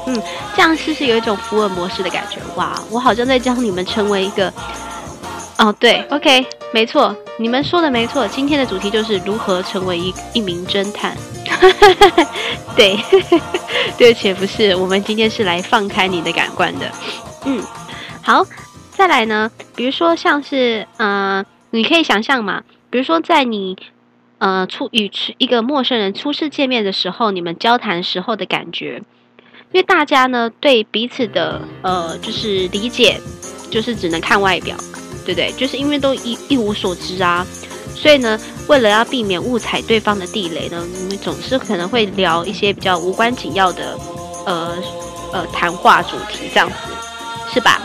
[0.07, 0.23] 嗯，
[0.57, 2.39] 这样是不是有一种福尔摩斯的感觉？
[2.57, 4.53] 哇，我好像在教你们成为一个，
[5.59, 8.27] 哦，对，OK，没错，你们说的没错。
[8.29, 11.15] 今天的主题就是如何成为一一名侦探。
[12.75, 12.99] 对，
[13.99, 16.91] 对不起，不是，我们今天是来放开你的感官的。
[17.45, 17.63] 嗯，
[18.23, 18.45] 好，
[18.97, 21.47] 再来呢，比如说像是，嗯、呃。
[21.71, 23.77] 你可以想象嘛，比如说在你
[24.39, 29.03] 呃初与一个陌生人初次见面的时候，你们交谈时候的感觉，
[29.73, 33.21] 因为大家呢对彼此的呃就是理解，
[33.71, 34.77] 就是只能看外表，
[35.25, 35.53] 对不对？
[35.53, 37.47] 就是因为都一一无所知啊，
[37.95, 43.97] 所以呢，为了要避免误踩对方的地雷呢，你们总是可能会聊一些比较无关紧要的
[44.45, 44.77] 呃
[45.33, 46.75] 呃谈话主题，这样子
[47.53, 47.81] 是吧？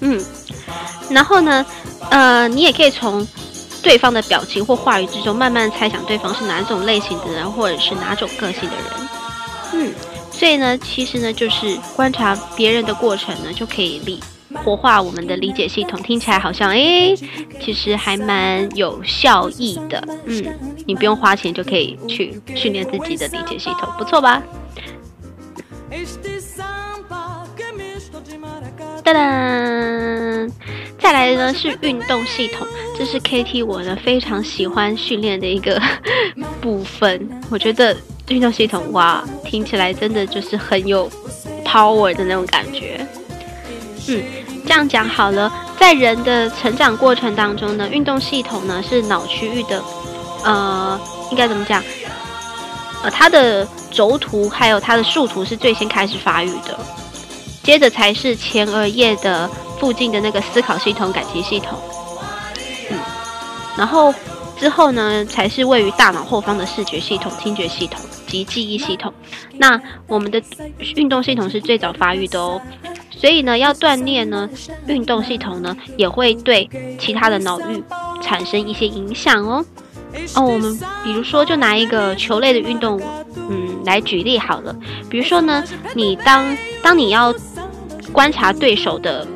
[0.00, 0.22] 嗯，
[1.10, 1.64] 然后呢？
[2.10, 3.26] 呃，你也可以从
[3.82, 9.08] 对方的表情或话语之中，慢慢猜想对方是哪种类型的人，或者是哪种个性的人。
[9.72, 9.92] 嗯，
[10.30, 14.22] 所以呢，其实呢，就是观察别人的过程呢，就可以理
[14.64, 16.00] 活化我们的理解系统。
[16.00, 17.16] 听起来好像，诶，
[17.60, 20.00] 其实还蛮有效益的。
[20.26, 20.44] 嗯，
[20.86, 24.40] 你不用花钱就可以去训练自己的理解系统，不错吧？
[29.12, 30.50] 噔噔。
[30.98, 32.66] 再来呢是运动系统，
[32.98, 35.80] 这是 KT 我呢非常喜欢训练的一个
[36.60, 37.28] 部分。
[37.48, 37.96] 我觉得
[38.28, 41.08] 运动系统哇，听起来真的就是很有
[41.64, 43.06] power 的那种感觉。
[44.08, 44.22] 嗯，
[44.64, 49.80] 这样讲好了，在人的成长过程当中呢，运动系统呢是脑区域的，
[50.44, 51.80] 呃，应该怎么讲？
[53.04, 56.76] 呃，它的轴突还有它的树突是最先开始发育的，
[57.66, 59.50] 接着才是前额叶的。
[59.78, 61.78] 附近的那个思考系统、感情系统，
[62.90, 62.96] 嗯，
[63.76, 64.10] 然后
[64.58, 69.12] 之后呢，才是位于大脑后方的视觉系统、听觉系统及记忆系统。
[69.58, 70.42] 那我们的
[70.94, 72.58] 运动系统是最早发育的哦，
[73.10, 74.48] 所以呢，要锻炼呢，
[74.86, 76.66] 运动系统呢，也会对
[76.98, 77.84] 其他的脑域
[78.22, 79.62] 产生一些影响哦。
[80.36, 82.98] 哦，我们比如说，就拿一个球类的运动，
[83.50, 84.74] 嗯，来举例好了。
[85.10, 85.62] 比如说呢，
[85.94, 87.30] 你当当你要
[88.12, 89.26] 观察对手的。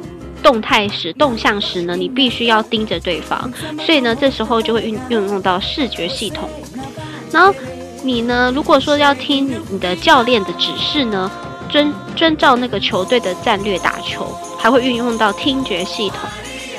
[0.43, 3.53] 动态时、动向时呢，你必须要盯着对方，
[3.85, 6.49] 所以呢，这时候就会运运用到视觉系统。
[7.31, 7.55] 然后
[8.03, 11.31] 你呢，如果说要听你的教练的指示呢，
[11.69, 16.21] 遵遵照那个球队的战略打球，还会运用到听觉系统。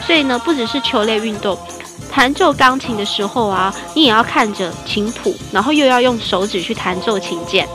[0.08, 1.56] 所以呢，不只是球类运动，
[2.12, 7.70] 弹奏钢琴的时候啊，你也要看着琴谱，然后又要用手指去弹奏琴键，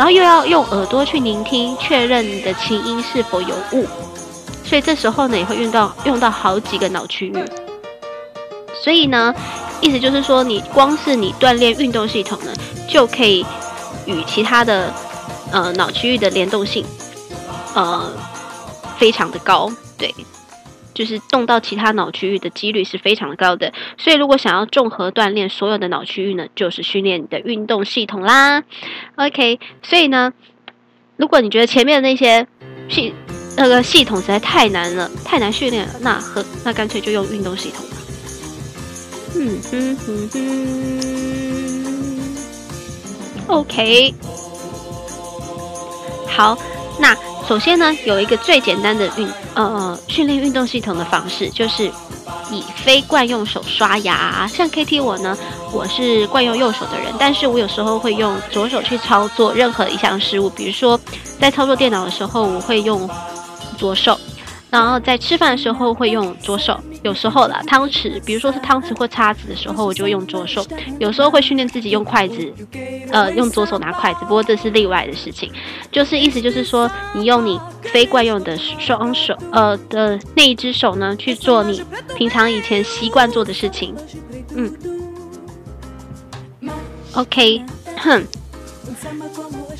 [0.00, 3.86] 然后又要用耳朵去聆听，确认你的琴音是否有误。
[4.64, 7.34] 所以这时候呢，也会用到用到好几个脑区域。
[8.82, 9.34] 所以呢，
[9.82, 12.52] 意思就是说，你光是你锻炼运动系统呢，
[12.88, 13.44] 就可以
[14.06, 14.90] 与其他的
[15.52, 16.82] 呃脑区域的联动性，
[17.74, 18.10] 呃，
[18.96, 20.14] 非常的高，对，
[21.00, 23.72] 就是动到其他脑区域的几率是非常高的。
[23.96, 28.62] 所以，如果想要综合锻炼所有的脑区域呢，就是训练你的运动系统啦。
[29.16, 30.34] OK，所以呢，
[31.16, 32.46] 如果你觉得前面的那些
[32.90, 33.14] 系
[33.56, 37.82] 那个系统实在太难了，太难训练了，那和那干脆就用运动系统。
[39.36, 40.40] 嗯哼哼哼
[43.46, 44.14] ，OK，
[46.28, 46.58] 好，
[47.00, 47.16] 那
[47.48, 51.90] 首先呢，有一个最简单的运呃训练运动系统的方式，就是
[52.50, 54.46] 以非惯用手刷牙。
[54.46, 55.36] 像 KT 我呢，
[55.72, 61.00] 我是惯用右手的人，但是我有时候会用左手去操作任何一项事物，比如说
[61.40, 63.08] 在操作电脑的时候，我会用
[63.78, 64.16] 左手。
[64.70, 70.64] 然后在吃饭的时候会用左手，有时候啦，汤匙，比如说是汤匙或叉子的时候，我就用左手。
[71.00, 72.52] 有时候会训练自己用筷子，
[73.10, 75.50] 呃，用左手拿筷子，不过这是例外的事情。
[75.90, 81.82] 就是意思就是说，你用你非惯用的双手，呃的那一只手呢，去做你
[82.16, 83.92] 平常以前习惯做的事情。
[84.54, 84.72] 嗯
[87.14, 87.60] ，OK，
[87.96, 88.24] 哼，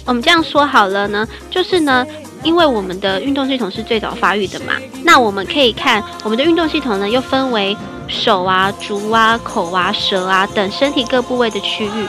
[0.04, 2.04] 我们这样说好了呢，就是呢。
[2.42, 4.74] 因为我们的运动系统是最早发育的嘛，
[5.04, 7.76] 那我们可以看我们的运动系统呢，又分为
[8.08, 12.08] 手啊、足啊、口啊、舌啊等身体各部位的区域。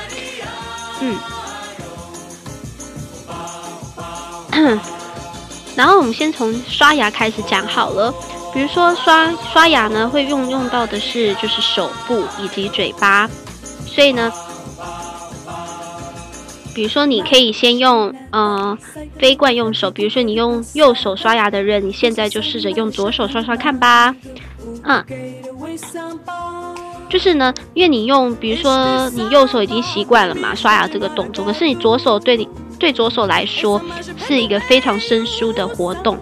[4.52, 4.80] 嗯，
[5.76, 8.14] 然后我们先从刷牙开始讲好了。
[8.54, 13.30] 比如说刷刷牙呢，会用用到的是就是手部以及嘴巴，
[13.86, 14.32] 所以呢。
[16.74, 18.78] 比如说，你可以先用呃
[19.20, 24.16] 非惯用手，比如说你用右手刷牙的人，你现在就试着用左手刷刷看吧。
[24.84, 25.04] 嗯，
[27.10, 32.48] 就是呢，因为你用，比如说你右手已经习惯了嘛，刷牙这个动作，可是你左手对你
[32.80, 33.82] 对左手来说
[34.18, 36.18] 是一个非常生疏的活动，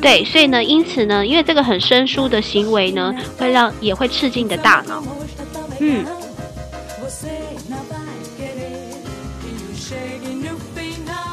[0.00, 5.02] 对，所以呢，因此呢，因为这个很生疏的行为呢，会让也会刺激你的大脑，
[5.80, 6.04] 嗯。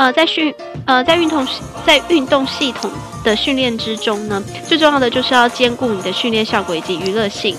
[0.00, 0.52] 呃在训
[0.86, 1.46] 呃在运动
[1.84, 2.90] 在运动系统。
[3.22, 7.54] 的训练之中呢，最重要的就是要兼顾你的训练效果以及娱乐性。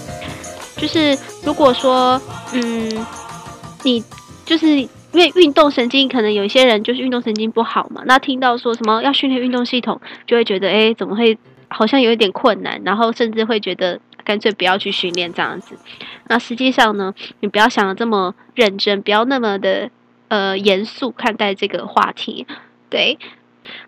[0.76, 2.20] 就是如果说，
[2.52, 3.06] 嗯，
[3.84, 4.04] 你
[4.44, 11.38] 就是因为运动神经，可能有一些人就是运动神经不好嘛，那听到说什么要训练运动系统，就会觉得，哎，怎么会
[11.68, 15.76] 好像有一点困难，然后甚至会觉得干脆不要去训练这样子。
[16.28, 19.92] 那实际上呢，你不要想的这么认真，不要那么的
[20.32, 22.48] 呃严肃看待这个话题，
[22.90, 23.18] 对。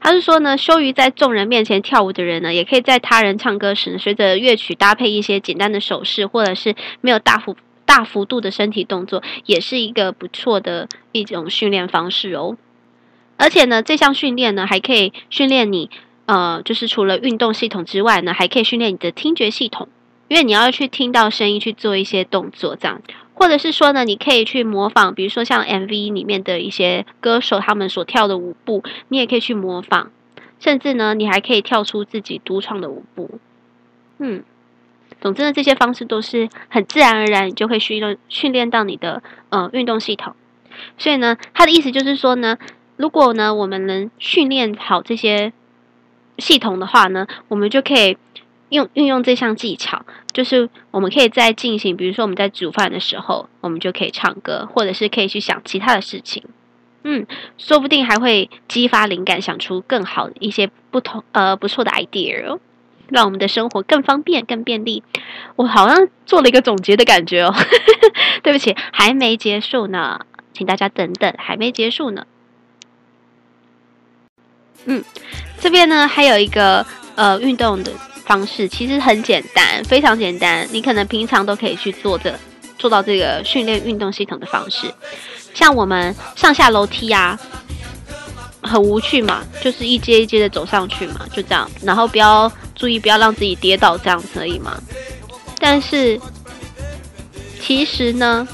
[0.01, 12.57] 他是说呢，羞于在众人面前跳舞的人呢，也可以在他人唱歌时，随着乐曲搭配一些简单的手势，或者是没有大幅大幅度的身体动作，也是一个不错的一种训练方式哦。
[13.37, 15.89] 而且呢，这项训练呢，还可以训练你，
[16.27, 19.87] 呃，就是除了运动系统之外呢，还可以训练你的听觉系统，
[20.27, 23.01] 因为你要去听到声音去做一些动作，这样。
[23.35, 30.11] 或者是说呢，你可以去模仿，比如说像 MV 里面的一些歌手他们所跳的舞步，你也可以去模仿，
[30.59, 33.39] 甚至呢，你还可以跳出自己独创的舞步。
[34.19, 34.43] 嗯，
[35.19, 40.35] 总之呢，这些方式都是很自然而然，你就会训练训练到你的呃运动系统。
[40.97, 42.57] 所以呢，他的意思就是说呢，
[42.97, 45.51] 如果呢我们能训练好这些
[46.37, 48.17] 系统的话呢，我们就可以。
[48.69, 50.03] 用运用这项技巧，
[50.33, 56.43] 就是我们可以在进行，比如说我们在煮饭的时候，我们就可以唱歌，或者是可以去想其他的事情，
[57.03, 57.27] 嗯，
[57.59, 62.59] 说不定还会激发灵感，想出更好一些不同呃不错的 idea 哦，
[63.09, 65.03] 让我们的生活更方便、更便利。
[65.55, 67.53] 我好像做了一个总结的感觉哦，
[68.41, 70.21] 对不起，还没结束呢，
[70.51, 72.25] 请大家等等，还没结束呢。
[74.85, 75.03] 嗯，
[75.59, 76.83] 这边呢还有一个
[77.15, 77.91] 呃运动的。
[78.25, 80.67] 方式其实很简单，非常简单。
[80.71, 82.39] 你可能平常都可以去做的，
[82.77, 84.93] 做到这个训练运动系统的方式。
[85.53, 87.39] 像我们上下楼梯啊，
[88.61, 91.69] 很无趣嘛，就是一阶一阶的走上去嘛，就这样。
[91.81, 94.81] 然后不要注意，不要让自己跌倒，这样可以吗？
[95.59, 96.19] 但是
[97.61, 98.47] 其实呢，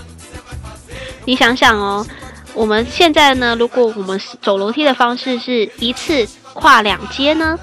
[1.25, 2.05] 你想想哦，
[2.53, 6.27] 我们现在呢，如果我们走楼梯的方式是一次。
[6.51, 7.57] 跨两阶呢？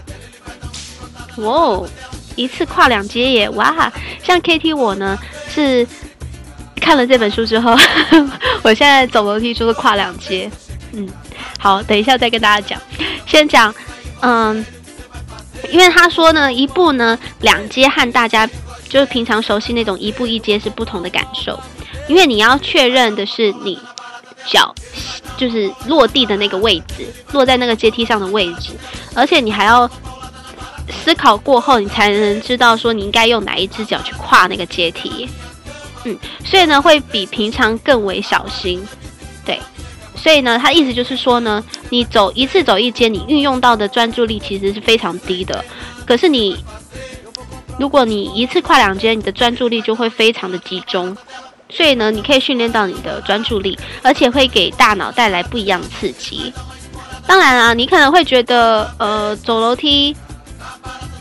[1.36, 1.88] 哇哦，
[2.34, 3.48] 一次跨两阶耶！
[3.50, 5.18] 哇，像 KT 我呢
[5.48, 5.86] 是
[6.80, 7.76] 看了这本书之后，
[8.62, 10.50] 我现在走楼梯就是跨两阶。
[10.92, 11.08] 嗯，
[11.58, 12.80] 好，等一下再跟大家讲。
[13.26, 13.74] 先讲，
[14.20, 14.64] 嗯，
[15.70, 18.48] 因为他说呢，一步呢两阶和大家
[18.88, 21.58] 就是平常熟悉那种一步一阶是不同的感受，
[22.08, 23.78] 因为你要确认的是你
[24.46, 24.74] 脚
[25.36, 28.70] 就是落地的那个位置，落在那个阶梯上的位置，
[29.14, 29.90] 而且你还要。
[30.88, 35.28] 思考过后，你才能知道说你应该用哪一只脚去跨那个阶梯，
[36.04, 38.86] 嗯，所以呢会比平常更为小心，
[39.44, 39.60] 对，
[40.14, 45.64] 所以呢他意思就是说呢，你走一次走一阶，你运用到的专注力其实是非常低的，
[46.06, 46.56] 可是你
[47.78, 51.16] 如果你一次跨两阶，你的专注力就会非常的集中，
[51.68, 56.52] 所以呢你可以训练到你的专注力，而且会给大脑带来不一样的刺激。
[57.26, 60.16] 当然啊，你可能会觉得呃走楼梯。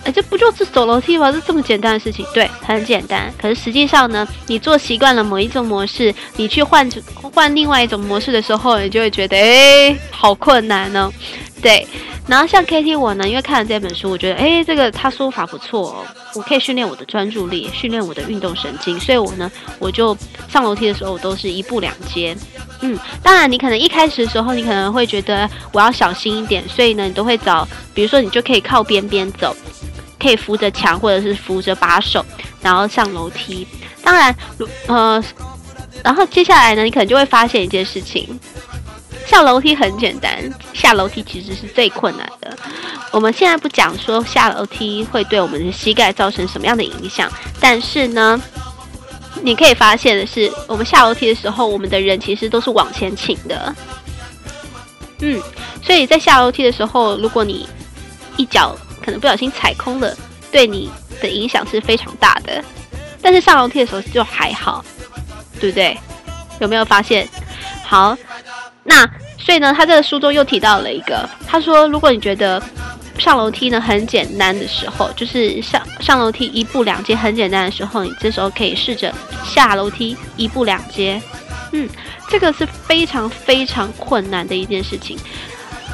[0.06, 1.32] 哎，这不就是走楼梯吗？
[1.32, 3.34] 是这么简单的事情，对，很简单。
[3.42, 6.88] 可是实际上呢，你做习惯了某一种模式，你去换
[7.34, 11.14] 换另外一种模式的时候，你就会觉得，哎，好困难呢、哦。
[11.60, 11.88] 对，
[12.28, 20.16] 然后像 KT 我呢，因为看了这本书，我觉得，哎，这个他说法不错哦，我可以训练我的专注力，训练我的运动神经，所以我呢，我就
[20.48, 22.38] 上楼梯的时候，我都是一步两阶。
[22.82, 29.56] 嗯，当然，你可能一开始的时候，你可能会觉得我要小心一点，所以呢，你都会找，比如说，你就可以靠边边走。
[30.26, 32.26] 可以扶着墙，或者是扶着把手，
[32.60, 33.68] 然后上楼梯。
[34.04, 34.36] 当然，
[34.88, 35.24] 呃，
[36.04, 38.40] 然后接下来呢，你可能就会发现一件事情：
[39.28, 42.58] 上楼梯很简单，下楼梯其实是最困难的。
[43.12, 48.42] 我们现在不讲说下楼梯会对我们的膝盖造成什么样的影响，但是呢，
[49.44, 53.76] 你可以发现的是，我们下楼梯的时候，我们的人其实都是往前倾的。
[55.20, 55.40] 嗯，
[55.84, 57.70] 所以在下楼梯的时候，如果你
[58.38, 58.76] 一脚
[59.06, 60.18] 可能不小心踩空了，
[60.52, 60.90] 对你
[61.22, 62.64] 的影响是非常大的。
[63.22, 64.84] 但是上楼梯的时候就还好，
[65.60, 65.96] 对不对？
[66.60, 67.28] 有没有发现？
[67.84, 68.18] 好，
[68.84, 72.62] 那所以呢，他这个书中又提到了一个，他说，如果你觉得
[73.18, 79.14] 上楼梯呢很简单的时候，就是上上楼梯一步两阶很简单的时候，你这时候可以试着
[79.46, 81.22] 下楼梯一步两阶。
[81.72, 81.90] 嗯，
[82.30, 85.18] 这个是非常非常困难的一件事情。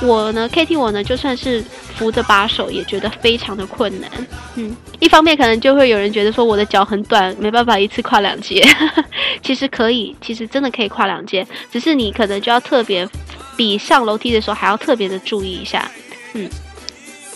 [0.02, 1.64] 我呢，KT 我呢，就算是
[1.95, 4.10] 扶着把手，也觉得非常的困难。
[4.56, 8.66] 嗯，一方面可能就会有人觉得说我的脚很短，没办法一次跨两阶。
[9.43, 13.08] 其实可以，其实真的可以跨两阶，只是你可能就要特别
[13.56, 15.89] 比上楼梯的时候还要特别的注意一下。
[16.34, 16.49] 嗯。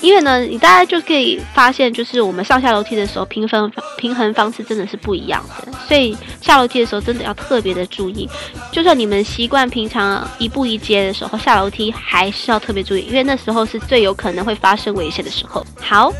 [0.05, 5.71] 因为呢，你大家就可以发现，就是我们上下楼梯的时候，平衡平衡方式真的是不一样的。
[5.87, 8.29] 所以下楼梯的时候，真的要特别的注意。
[8.71, 15.65] 就算你们习惯平常一步一阶的时候，下楼梯还是要特别注意，因为那时候是最有可能会发生危险的时候。
[15.81, 16.13] 好，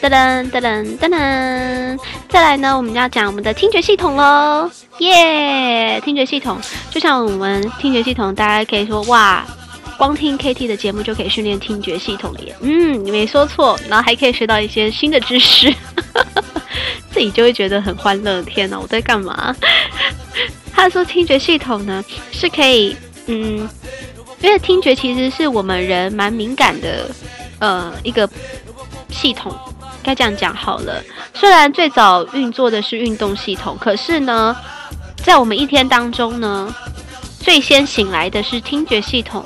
[0.00, 4.70] 噔噔噔噔噔噔，再来呢，我们要讲我们的听觉系统喽。
[4.98, 6.56] 耶，听觉系统，
[6.90, 9.44] 就像我们听觉系统，大家可以说哇。
[9.96, 15.72] 光听 KT 的节目就可以训练听觉系统了耶，嗯，你没说错，然后还可以学到一些新的知识，
[17.10, 18.42] 自己就会觉得很欢乐。
[18.42, 19.54] 天哪，我在干嘛？
[20.72, 22.94] 他说听觉系统呢是可以，
[23.26, 23.68] 嗯，
[24.42, 27.10] 因为听觉其实是我们人蛮敏感的，
[27.58, 28.28] 呃，一个
[29.10, 29.54] 系统，
[30.02, 31.02] 该这样讲好了。
[31.32, 34.54] 虽然最早运作的是运动系统，可是呢，
[35.16, 36.74] 在我们一天当中呢，
[37.40, 39.42] 最先醒来的是听觉系统。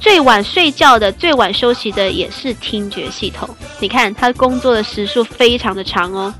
[0.00, 3.48] 最晚睡觉的、最晚休息的也是听觉系统。
[3.78, 6.34] 你看，他工作的时数非常的长哦。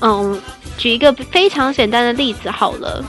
[0.00, 0.40] 嗯，
[0.78, 3.04] 举一个非常简单的例子好了。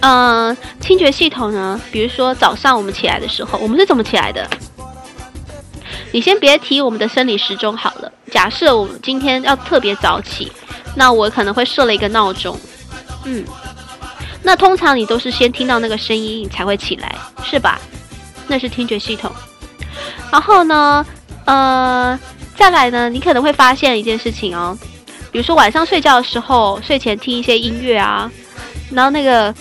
[0.00, 4.48] 嗯，听觉系统呢，比如说早上我们起来的时候，我们是怎么起来的？
[6.12, 8.10] 你先别提我们的生理时钟好了。
[8.30, 10.50] 假设我们今天要特别早起，
[10.96, 12.58] 那我可能会设了一个闹钟。
[13.24, 13.44] 嗯，
[14.42, 17.14] 那通常你都是先听到那个声音，你才会起来，
[17.44, 17.80] 是吧？
[18.50, 19.30] 那是听觉系统，
[20.32, 21.06] 然后呢，
[21.44, 22.18] 呃，
[22.56, 24.76] 再来呢，你可能会发现一件事情哦，
[25.30, 28.28] 比如说晚上睡觉的时候，睡前听一些音乐啊，
[28.90, 29.54] 然后那个，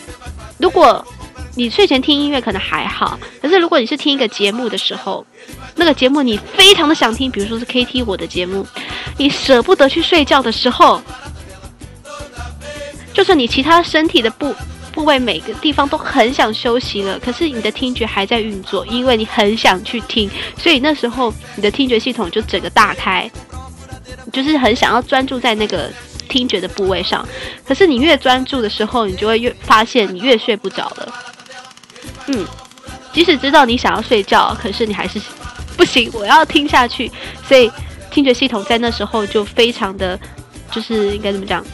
[0.58, 1.06] 如果
[1.54, 5.24] 你睡前听音乐可能还好，可是如果你是听一个节目的时候，
[5.76, 8.66] 那个节目你非常的想听，比如说是 KT 我的节目，
[9.18, 11.00] 你舍不得去睡觉的时候，
[13.14, 14.56] 就是你其他身体的部。
[15.00, 23.32] 部位每个地方都很想休息了，可是你的听觉还在运作，因为你很想去听，所以那时候你的听觉系统就整个大开，
[24.34, 25.90] 就是很想要专注在那个
[26.28, 27.26] 听觉的部位上。
[27.66, 31.14] 可是你越专注的时候，你就会越发现你越睡不着了。
[32.28, 32.46] 嗯，
[33.14, 35.18] 即使知道你想要睡觉，可是你还是
[35.78, 37.10] 不行，我要听下去。
[37.48, 37.72] 所以
[38.12, 40.20] 听觉系统在那时候就非常的，
[40.70, 41.66] 就是应该怎么讲，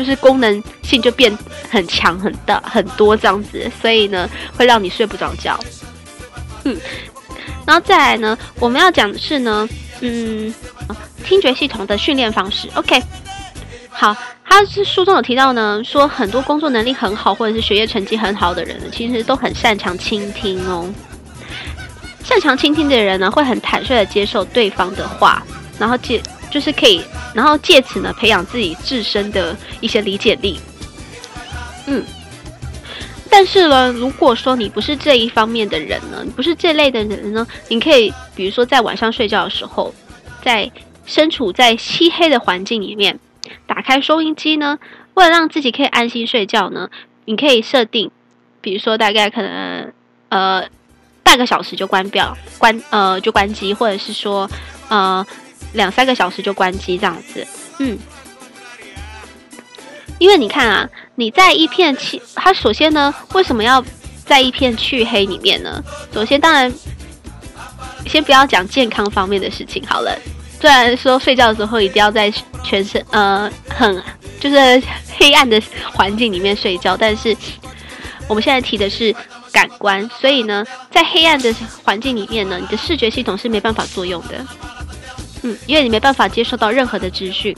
[0.00, 1.36] 就是功能性就变
[1.68, 4.26] 很强很大很多这样子，所以呢
[4.56, 5.60] 会让你睡不着觉。
[6.64, 6.74] 嗯，
[7.66, 9.68] 然后再来呢，我们要讲的是呢，
[10.00, 10.54] 嗯，
[11.22, 12.66] 听觉系统的训练方式。
[12.74, 13.02] OK，
[13.90, 14.16] 好。
[14.52, 20.92] 他是书中有提到呢，说很多工作能力很好或者是学业成绩很好的人呢，其实都很擅长倾听哦。
[22.24, 25.40] 擅长倾听的人呢，会很坦率的接受对方的话，
[25.78, 26.20] 然后接
[26.50, 27.02] 就是可以，
[27.34, 30.58] 然后借此呢，培养自己自身的一些理解力。
[31.86, 32.04] 嗯，
[33.30, 39.94] 但是呢，如果说你不是这一方面的人呢，你不是这类的人呢，你可以比如说在晚上睡觉的时候，
[40.42, 40.70] 在
[41.06, 43.18] 身处在漆黑的环境里面。
[43.66, 44.78] 打开收音机呢，
[45.14, 46.88] 为了让自己可以安心睡觉呢，
[47.24, 48.10] 你可以设定，
[48.60, 49.92] 比如说大概可能
[50.28, 50.64] 呃
[51.24, 54.48] 半个小时就关掉，关呃就关机，或者是说
[54.88, 55.26] 呃
[55.72, 57.46] 两三个小时就关机这样子，
[57.78, 57.98] 嗯，
[60.18, 63.84] 因为你看啊，你在一片漆，它首先呢，为什么要
[64.24, 65.82] 在一片黢黑里面呢？
[66.12, 66.72] 首先，当然
[68.06, 70.18] 先不要讲健康方面的事情好了。
[70.60, 72.30] 虽然说睡觉的时候一定要在
[72.62, 74.02] 全身呃很
[74.38, 74.82] 就是
[75.16, 75.60] 黑暗的
[75.92, 77.34] 环境里面睡觉，但是
[78.28, 79.14] 我们现在提的是
[79.52, 84.46] 感官，所以呢，在黑暗的环境里面呢，你的视觉系统是没办法作用的，
[85.42, 87.56] 嗯，因为你没办法接收到任何的资讯。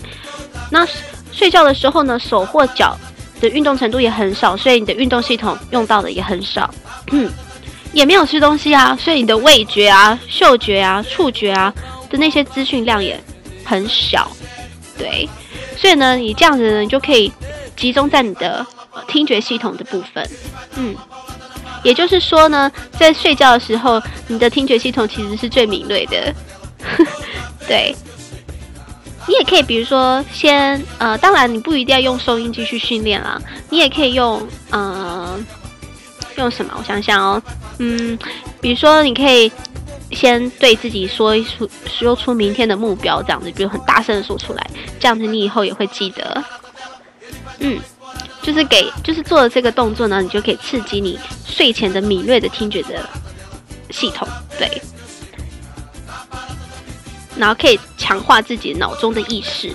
[0.71, 0.87] 那
[1.33, 2.97] 睡觉的时候呢，手或脚
[3.41, 6.73] 的运动程度也很少，所以你的运动系统用到的也很少，
[7.11, 7.31] 嗯，
[7.93, 11.73] 也没有吃东西啊，所以你的味觉啊、嗅觉啊、触觉啊。
[12.13, 13.19] 的那些资讯量也
[13.65, 14.31] 很小，
[14.99, 15.27] 对，
[15.79, 17.33] 所以呢，你这样子呢，你就可以
[17.75, 18.67] 集中在你的
[19.09, 20.29] 听觉系统的部分，
[20.77, 20.95] 嗯，
[21.83, 26.35] 也就是说呢，在睡觉的时候，你的听觉系统其实是最敏锐的，
[27.67, 27.95] 对。
[29.29, 33.41] 你也可以，比如说先，呃，当然你不一定要用收音机去训练啦，
[33.71, 35.39] 你也可以用，呃，
[36.37, 36.75] 用什么？
[36.77, 37.43] 我想想哦，
[37.79, 38.19] 嗯，
[38.61, 39.51] 比如说你可以。
[40.15, 46.45] 先对自己说一出，说出明天的目标，这样子，比如很大声的说出来，这样子你以后也会记得。
[47.61, 47.81] 嗯，
[48.43, 53.09] 就是给，就是做了这个动作呢，你就可以刺激你睡前的敏锐的听觉的
[53.89, 54.71] 系统，对。
[57.37, 59.75] 然后可以强化自己脑中的意识，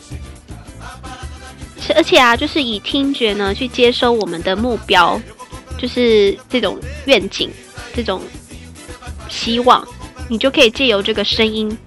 [1.95, 5.19] 而且啊，就是以听觉呢去接收我们的目标，
[5.77, 7.49] 就是这种愿景，
[7.95, 8.21] 这种
[9.29, 9.85] 希望。
[10.29, 11.77] 你就可以借由这个声音，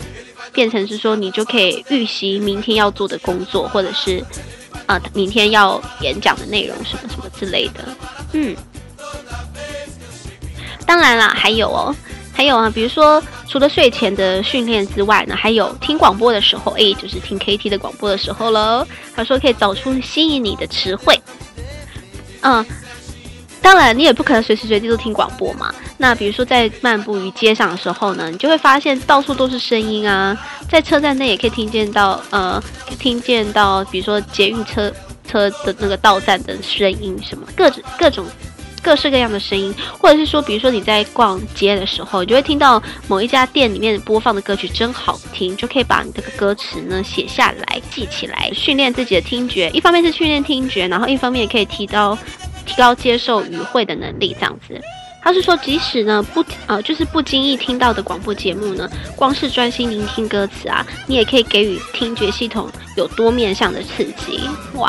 [0.51, 4.19] 变成是说，你就可以预习明天要做的工作，或者是
[4.87, 7.87] 啊、呃，明天要演讲的内容什么什么之类的。
[8.33, 8.57] 嗯，
[10.87, 11.95] 当然啦，还有哦，
[12.33, 18.87] 还有啊，比如说，除了睡前的训练之外呢，还有听广播的时候，诶，就是听 KT 的广播的时候喽。
[19.15, 21.21] 他说可以找出吸引你的词汇。
[22.41, 22.65] 嗯。
[23.63, 25.73] 当然，你也不可能随时随地都听广播嘛。
[25.99, 30.35] 那比如说在漫步于街上的时候呢，你就会发现到处都是声音啊。
[30.67, 32.61] 在车站内也可以听见到，呃，
[32.99, 34.91] 听见到，比如说捷运车
[35.29, 38.25] 车的那个到站的声音，什么各种各种
[38.83, 49.71] 各式各样的声音，或者是说，比如说你在逛街的时候，你就会听到某一家店里面播放的歌曲真好听，就可以把你这个歌词呢写下来记起来，训练自己的听觉。
[49.71, 52.17] 一方面是训练听觉，然后一方面也可以提高。
[52.67, 54.81] 提高接受语汇的能力，这样子。
[55.23, 64.49] 他是说，即使呢不呃，就是不经意听到的广播节目呢，光是专心聆听歌词啊，你也可以给予听觉系统有多面向的刺激。
[64.75, 64.89] 哇，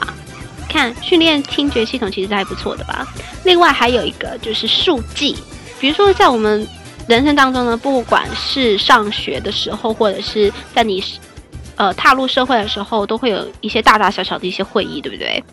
[0.71, 3.05] 看训练听觉系统其实还不错的吧。
[3.43, 5.35] 另外还有一个就是速记，
[5.79, 6.67] 比如说在我们
[7.07, 11.03] 人生当中呢，不管是上学的时候，或者是在你。
[11.77, 15.43] 呃，踏入社会的时候，都会有一些大大小小的一些会议，对不对？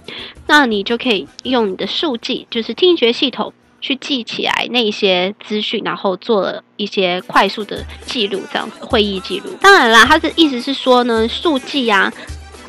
[0.47, 3.51] 那你就可以用你的速记，就是听觉系统
[3.81, 9.57] 去记起来那些资讯，然后做了一些快速的记录，这样会议记录。
[9.63, 12.13] 当然啦，他的意思是说呢，速记啊，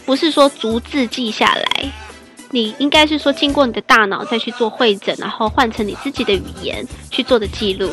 [0.06, 1.92] 不是说逐字记下来，
[2.52, 7.90] 你应该是说经过你的大脑再去做会诊，然后换成你自己的语言去做的记录。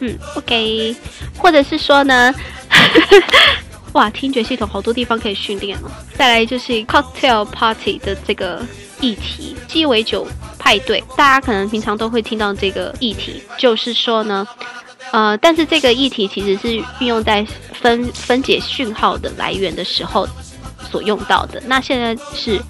[0.00, 0.94] 嗯，OK，
[1.36, 2.32] 或者是说呢？
[3.92, 5.90] 哇，听觉系统好多地方可以训练哦。
[6.14, 8.64] 再来就是 cocktail party 的这个
[9.00, 10.28] 议题，鸡尾酒
[10.58, 14.46] 派对，大家可能平常都会听到这个议题，就是说呢，
[15.10, 20.28] 呃，但是这个议题其实是运用在分分解讯号的来源的时候
[20.90, 21.60] 所用到的。
[21.66, 22.60] 那现在是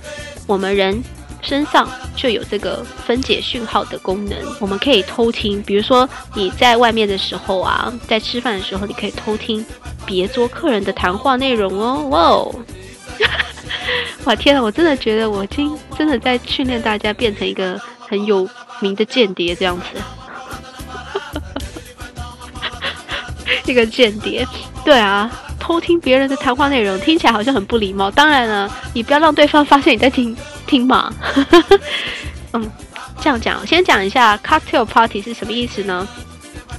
[0.46, 1.02] 我们人
[1.40, 5.62] 身上就有这个分解讯号的功能，我们可以偷听。
[5.62, 9.64] 比如说你在外面的时候啊，在吃饭的时候，你可以偷听
[10.04, 12.08] 别桌客人的谈话内容哦。
[12.08, 12.54] 哇哦！
[14.24, 18.48] 哇天啊，我真的觉得我已经真的在训练大家变成一个很有
[18.80, 19.86] 名的间谍这样子。
[23.64, 24.46] 一个间谍，
[24.84, 28.10] 对啊，偷听别人的谈话内容，听起来好像很不礼貌。
[28.10, 30.36] 当然了，你不要让对方发现你在听
[30.66, 31.12] 听嘛。
[32.52, 32.70] 嗯，
[33.20, 36.06] 这样讲，先讲一下 cocktail party 是什么意思呢？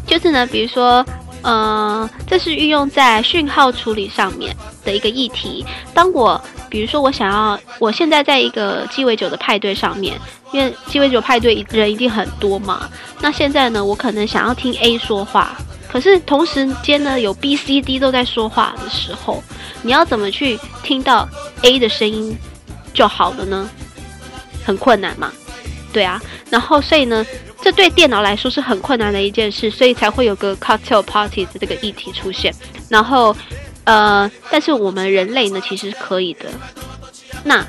[0.08, 1.06] 就是呢，比如说，
[1.44, 5.64] 嗯、呃，这是运用在讯号处理上面的一个议题。
[5.94, 10.20] 当我，比如说，我想要，我现在在一个鸡尾酒的派对上面，
[10.52, 12.90] 因为鸡尾酒派对人一定很多嘛。
[13.22, 15.56] 那现在呢，我可能想要听 A 说话。
[15.92, 19.44] 可是同时间呢，有 B、C、D 都在说话的时候，
[19.82, 21.28] 你要怎么去听到
[21.64, 22.38] A 的声音
[22.94, 23.68] 就好了呢？
[24.64, 25.34] 很困难嘛，
[25.92, 26.22] 对啊。
[26.52, 27.26] 然后所以呢，
[27.62, 32.54] 这对电脑来说是很困难的一件事，所以才会有个 cocktail parties 这个议题出现。
[32.88, 33.36] 然后
[33.86, 36.46] 呃，但是我们人类呢，其实是可以的。
[37.44, 37.66] 那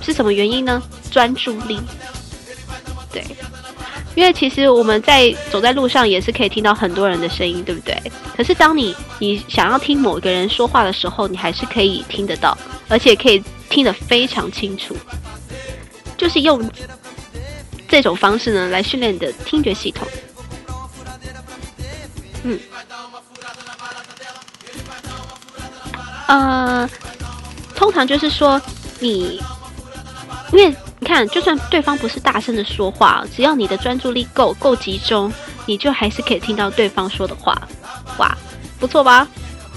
[0.00, 0.82] 是什么原因呢？
[1.10, 1.78] 专注力，
[3.12, 3.22] 对。
[4.16, 7.96] 因为其实我们在走在路上也是可以听到很多人的声音，对不对？
[8.36, 12.56] 可是当你你想要听某一个人说话的时候，你还是可以听得到，
[12.88, 14.96] 而且可以听得非常清楚。
[16.18, 16.68] 就是用
[17.88, 20.06] 这种方式呢来训练你的听觉系统。
[22.42, 22.58] 嗯，
[26.26, 26.90] 呃，
[27.74, 28.60] 通常就是说
[28.98, 29.40] 你
[30.52, 30.74] 因为。
[31.00, 35.32] 你看，就算对方不是大声的说话，只要你的专注力够够集中，
[35.64, 37.56] 你就还是可以听到对方说的话。
[38.18, 38.36] 哇，
[38.78, 39.26] 不错吧？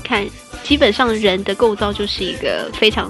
[0.03, 0.27] 看，
[0.63, 3.09] 基本上人的构造就是一个非常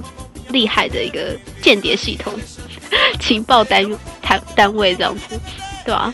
[0.50, 2.32] 厉害的一个间谍系统，
[3.20, 3.84] 情报单
[4.22, 5.40] 单单位这样子，
[5.84, 6.14] 对吧？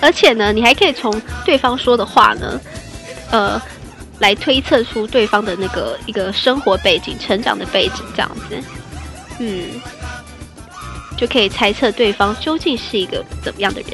[0.00, 2.60] 而且呢，你还可以从对方说的话呢，
[3.30, 3.60] 呃。
[4.20, 8.62] 来推测出对方的那个一个生活背景、成长的背景，这样子，
[9.38, 9.80] 嗯，
[11.16, 13.92] 就可以猜测对方究竟是一个怎么样的人。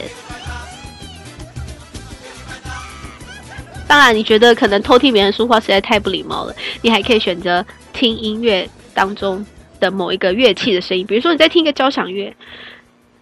[3.87, 9.45] 当然，你觉得可能偷听别人说话实在太不礼貌了，你还可以选择听音乐当中
[9.79, 12.35] 的某一个乐器的声音，比如说你在听一个交响乐，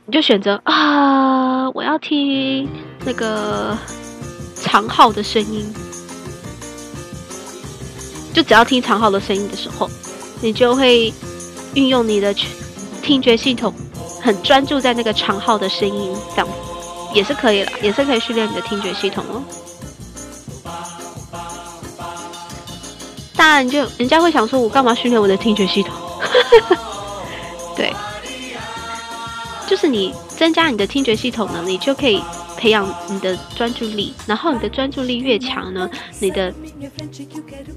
[0.07, 2.69] 你就选择啊，我要听
[3.05, 3.77] 那个
[4.55, 5.67] 长号的声音。
[8.33, 9.89] 就只要听长号的声音的时候，
[10.41, 11.12] 你就会
[11.74, 12.35] 运用你的
[13.03, 13.72] 听觉系统，
[14.20, 16.49] 很专注在那个长号的声音，这样
[17.14, 19.43] 也是可以了，也是可以训练你的听觉系统哦。
[23.37, 25.93] 当然，就人家会想说，我干嘛训练我的听觉系统？
[27.76, 27.93] 对，
[29.66, 32.22] 就是你增加你的听觉系统呢，你就可以。
[32.63, 35.91] 培养你的专注力，然后你的专注力越强呢，
[36.21, 36.55] 你的，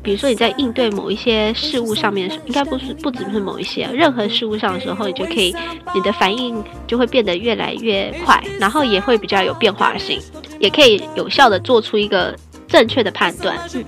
[0.04, 5.56] 比如说你在应对某一些事物上面，应该不是不只是某一些，任何事物上的时候，你就可以，
[5.96, 10.22] 你的反应就会变得越来越快，然后也会比较有变化性，
[10.60, 13.58] 也可以有效地做出一个正确的判断。
[13.74, 13.84] 嗯，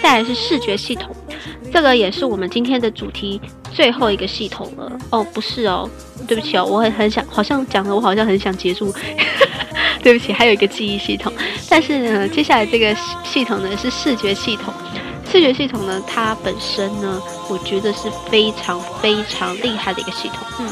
[0.00, 1.12] 再来是视觉系统，
[1.72, 3.40] 这个也是我们今天的主题
[3.72, 4.96] 最后一个系统了。
[5.10, 5.90] 哦，不是哦，
[6.28, 8.94] 对不起哦，我很很想，好像讲了，我好像很想结束。
[10.02, 11.32] 对不起，还有一个记忆系统，
[11.68, 12.94] 但是呢，接下来这个
[13.24, 14.74] 系统呢是视觉系统。
[15.30, 20.38] 视觉系统呢，它本身呢，我觉得是非常非常厉害的一个系统。
[20.58, 20.68] 嗯，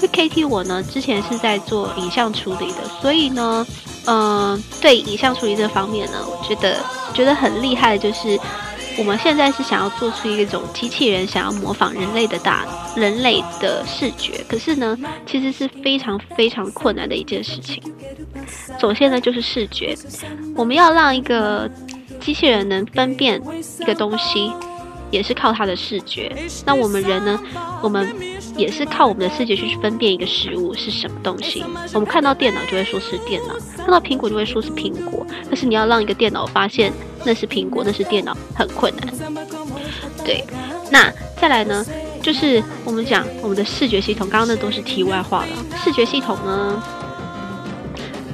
[0.00, 3.66] 因为 KT 我呢之前是在做影像处理的，所以呢，
[4.06, 6.76] 嗯、对影像处理这方面呢，我觉得
[7.14, 8.38] 觉得很厉害的就是。
[8.98, 12.64] 我们现在是想要做出一种机器人，想要模仿人类的大
[12.96, 17.82] 人类的视觉，可是呢，其实是非常非常困难的一件事情。
[18.80, 19.96] 首先呢，就是视觉，
[20.54, 21.70] 我们要让一个
[22.20, 23.40] 机器人能分辨
[23.80, 24.50] 一个东西。
[25.10, 26.34] 也是靠它的视觉。
[26.64, 27.40] 那我们人呢？
[27.82, 28.14] 我们
[28.56, 31.62] 也是靠我们的视觉去分辨一个食物是什么东西。
[31.92, 35.26] 我们看到电脑就会说是电脑，看到苹果就会说是苹果。
[35.44, 36.92] 但是你要让一个电脑发现
[37.24, 39.14] 那是苹果，那是电脑，很困难。
[40.24, 40.44] 对，
[40.90, 41.84] 那再来呢？
[42.22, 45.52] 就是我们讲我们的视觉系统，刚刚那都是题外话了。
[45.84, 46.82] 视觉系统呢？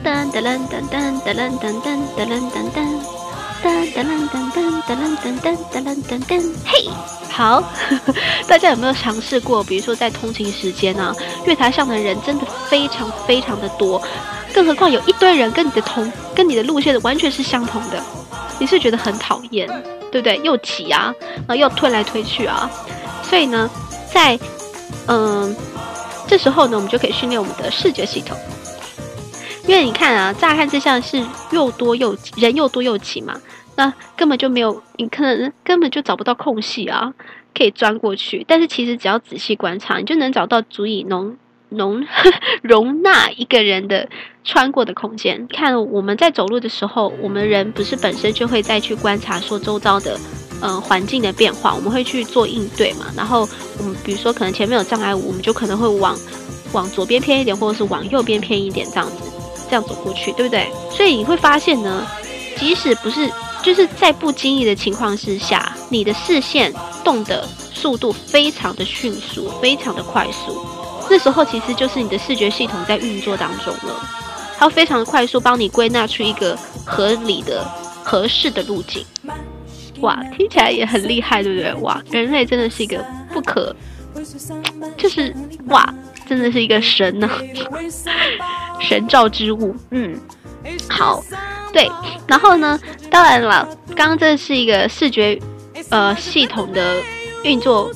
[0.03, 3.22] 噔噔噔噔噔噔噔噔噔噔噔
[3.63, 3.83] 噔。
[3.93, 6.89] 噔噔噔噔噔噔噔噔噔噔噔，嘿，
[7.31, 7.63] 好，
[8.49, 9.63] 大家有没有尝试过？
[9.63, 11.15] 比如说在通勤时间呢，
[11.47, 14.03] 月台上的人真的非常非常的多，
[14.53, 18.03] 更何况有一堆人跟你的同跟你的路线的完全是相同的，
[18.59, 19.67] 你是觉得很讨厌，
[20.11, 20.41] 对不对？
[20.43, 21.15] 又挤啊，
[21.47, 22.71] 然后又推来推去啊，
[23.23, 23.71] 所以呢，
[24.13, 24.39] 在
[25.07, 25.55] 嗯，
[26.27, 28.37] 这时候呢，我们就可以训练我们的视觉系统。
[29.67, 33.35] 因为你看啊，乍看之下是又多又，人又多又挤嘛，
[33.77, 37.13] 那根本就没有，你可能根本就找不到空隙啊，
[37.55, 38.45] 可以钻过去。
[38.49, 41.37] 但是其实只要仔细观察，你就能找到足以容
[41.69, 42.05] 容
[42.63, 44.09] 容纳一个人的
[44.45, 45.47] 穿过的空间。
[45.47, 50.19] 看我们在走路的时候，我们人不是本身就会再去观察说周遭的
[50.61, 53.07] 嗯、呃、环境的变化，我们会去做应对嘛。
[53.17, 53.49] 然后
[53.79, 56.15] 我们比如说可能前面有障碍物，我们就可能会往
[56.73, 59.32] 往左边偏一点，或者是往右边偏一点这样子。
[59.73, 60.71] 这样走过去，对不对？
[60.91, 62.07] 所以你会发现呢，
[62.59, 66.71] 即使不是，就是在不经意的情况之下，你的视线
[67.03, 70.63] 动的速度非常的迅速，非常的快速。
[71.09, 74.07] 这时候其实就是你的视觉系统在运作当中了，
[74.59, 76.55] 它非常的快速帮你归纳出一个
[76.85, 77.67] 合理的、
[78.05, 79.03] 合适的路径。
[80.03, 81.73] 哇，听起来也很厉害，对不对？
[81.81, 83.03] 哇，人类真的是一个
[83.33, 83.75] 不可，
[84.99, 85.35] 就是
[85.69, 85.95] 哇。
[86.37, 87.39] 真的是一个神呢、啊，
[88.81, 89.77] 神造之物。
[89.91, 90.19] 嗯，
[90.89, 91.23] 好，
[91.73, 91.91] 对。
[92.27, 92.81] 然后呢，
[93.11, 95.39] 当然了，刚刚这是一个视觉
[95.91, 97.03] 呃系统的
[97.45, 97.91] 运作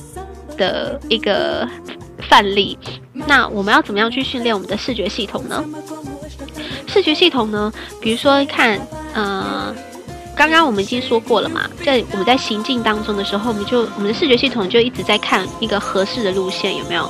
[0.55, 1.67] 的一个
[2.29, 2.77] 范例。
[3.13, 5.65] 那我们要怎么样去训练我们的视觉系统呢？
[6.85, 8.79] 视觉系统呢，比如说看，
[9.13, 9.75] 呃，
[10.37, 17.09] 刚刚我们已经说过了嘛，在我们在行进当中的时候，我们就我们的视觉系统就一直在看一个合适的路线，有没有？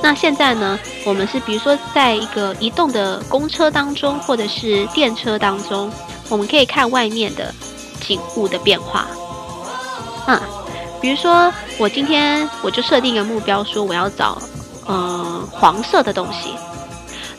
[0.00, 5.92] 那现在呢，我们是比如说在一个移动的公车当中，或者是电车当中，
[6.28, 7.52] 我们可以看外面的
[8.00, 9.06] 景物的变化。
[10.26, 10.40] 啊，
[11.00, 14.40] 比如说我今天我就设定一个目标，说我要找
[14.88, 16.54] 嗯、黄色的东西，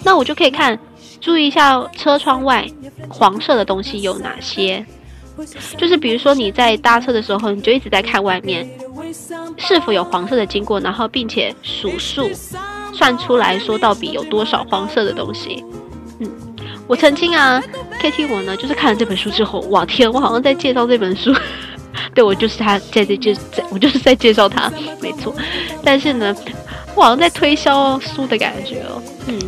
[0.03, 0.77] 那我就可以看，
[1.19, 2.67] 注意一下车窗外
[3.09, 4.85] 黄色的东西有哪些。
[5.77, 8.69] 就是比如说你在搭车的时候，你就一直在看外面。
[9.57, 12.29] 是否有黄色的经过，然后并且数数
[12.93, 15.63] 算出来说到底有多少黄色的东西。
[16.19, 16.31] 嗯，
[16.87, 17.61] 我曾经啊
[18.01, 21.33] ，KT 我呢，就是看了这本书之后，哇天，我好像在介绍这本书。
[22.15, 24.71] 对，我就是他在这就在我就是在介绍他，
[25.01, 25.35] 没错。
[25.83, 26.35] 但是呢，
[26.95, 29.01] 我好像在推销书的感觉哦。
[29.27, 29.39] 嗯，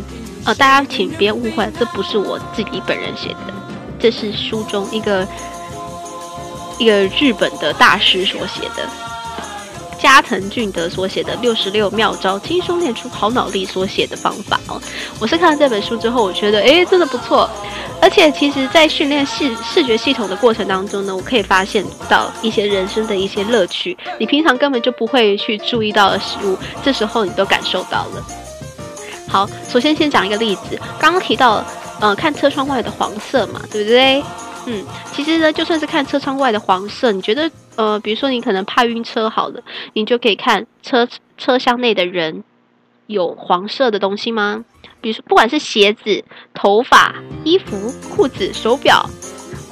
[0.44, 3.54] 呃，大家请别误会，这不是我自己本人写的，
[3.98, 5.26] 这是书中一个
[6.78, 8.88] 一个日本的大师所写的。
[9.96, 14.78] 加藤俊德所写的六十六妙招，轻松练出好脑力所写的方法哦。
[15.18, 17.48] 我是看了这本书之后，我觉得诶，真的不错。
[18.02, 28.26] 而且其实，在训练视视觉系统的过程当中呢，我可以发现到一些人生的一些乐趣，你平常根本就不会去注意到的事物，这时候你都感受到了。
[29.26, 31.64] 好，首先先讲一个例子，刚刚提到，
[32.00, 34.22] 呃，看车窗外的黄色嘛，对不对？
[34.66, 37.50] 嗯，其实呢，就算是看车窗外的黄色，你觉得？
[37.76, 39.60] 呃，比如说你可能怕晕车，好了，
[39.94, 42.44] 你就可以看车车厢内的人
[43.08, 44.64] 有黄色的东西吗？
[45.00, 47.12] 比如说，不管是鞋子、头发、
[47.42, 49.04] 衣服、裤子、手表，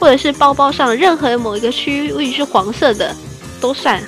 [0.01, 3.15] 或者是包包上任何某一个区域是黄色的，
[3.61, 4.03] 都算。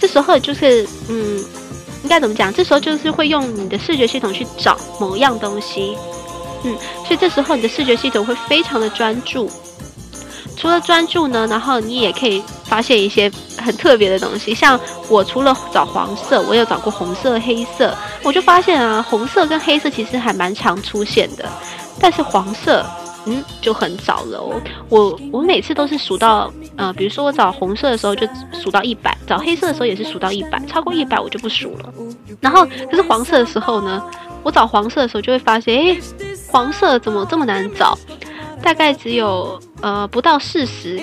[0.00, 1.38] 这时候就是，嗯，
[2.02, 2.52] 应该怎么讲？
[2.52, 5.96] 这时候就是会用你的视觉系统去找某样东西，
[6.64, 6.76] 嗯，
[7.06, 9.48] 所以这时候你的视觉系统会非常的专注。
[10.56, 14.54] 除了专注呢，然后你也可以发现一些很特别的东西。
[14.54, 14.78] 像
[15.08, 21.46] 我除了找黄色，我有找过红色、黑色，我就发现啊，红色跟黑色其实还蛮常出现的，
[22.00, 22.84] 但是黄色，
[23.26, 24.60] 嗯，就很少了哦。
[24.88, 31.92] 我我每次都是数到，呃，比如说我找红色的时候就数到一百，找黑色的时候也是数到一百，超过一百我就不数了。
[32.40, 34.02] 然后可是黄色的时候呢，
[34.42, 36.00] 我找黄色的时候就会发现，诶，
[36.48, 37.96] 黄色怎么这么难找？
[38.66, 41.00] 大概只有呃不到四十，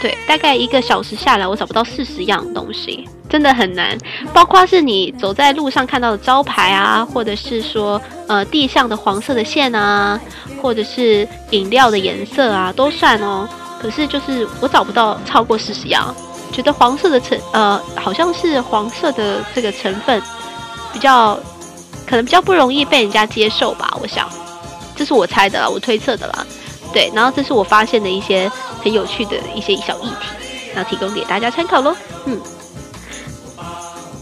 [0.00, 3.98] 对，大概一个小时下来，我找不到四十样东西，真的很难。
[4.32, 10.20] 包括是你走在路上看到的招牌啊，或者是说呃地上的黄色的线啊，
[10.62, 13.48] 或者是饮料的颜色啊，都算哦。
[13.82, 16.14] 可是就是我找不到超过四十样，
[16.52, 20.22] 觉得黄色的成呃好像是黄色的这个成分
[20.92, 21.34] 比较
[22.06, 24.28] 可能比较不容易被人家接受吧，我想。
[24.96, 26.46] 这是我猜的啦，我推测的啦，
[26.92, 28.50] 对，然后这是我发现的一些
[28.82, 30.26] 很有趣的一些小议题，
[30.74, 31.94] 然后提供给大家参考喽。
[32.26, 32.40] 嗯，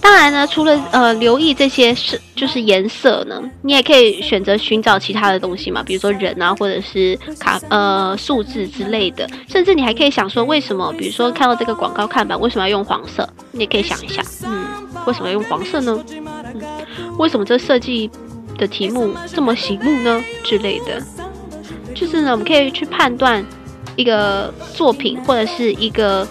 [0.01, 14.67] 当然呢，除了呃留意这些是就是颜色呢，你也可以选择寻找其他的东西嘛，比如说人啊，或者是卡呃数字之类的，甚至你还可以想说为什么，比如说看到这个广告看板为什么要用黄色，你也可以想一下，嗯，
[15.07, 16.05] 为什么要用黄色呢？
[16.09, 18.11] 嗯，为什么这设计？
[18.59, 20.23] 的题目这么醒目呢？
[20.45, 21.03] 之类的，
[21.95, 23.45] 就是呢，我们可以去判断
[23.97, 26.27] 一个作品或者是一个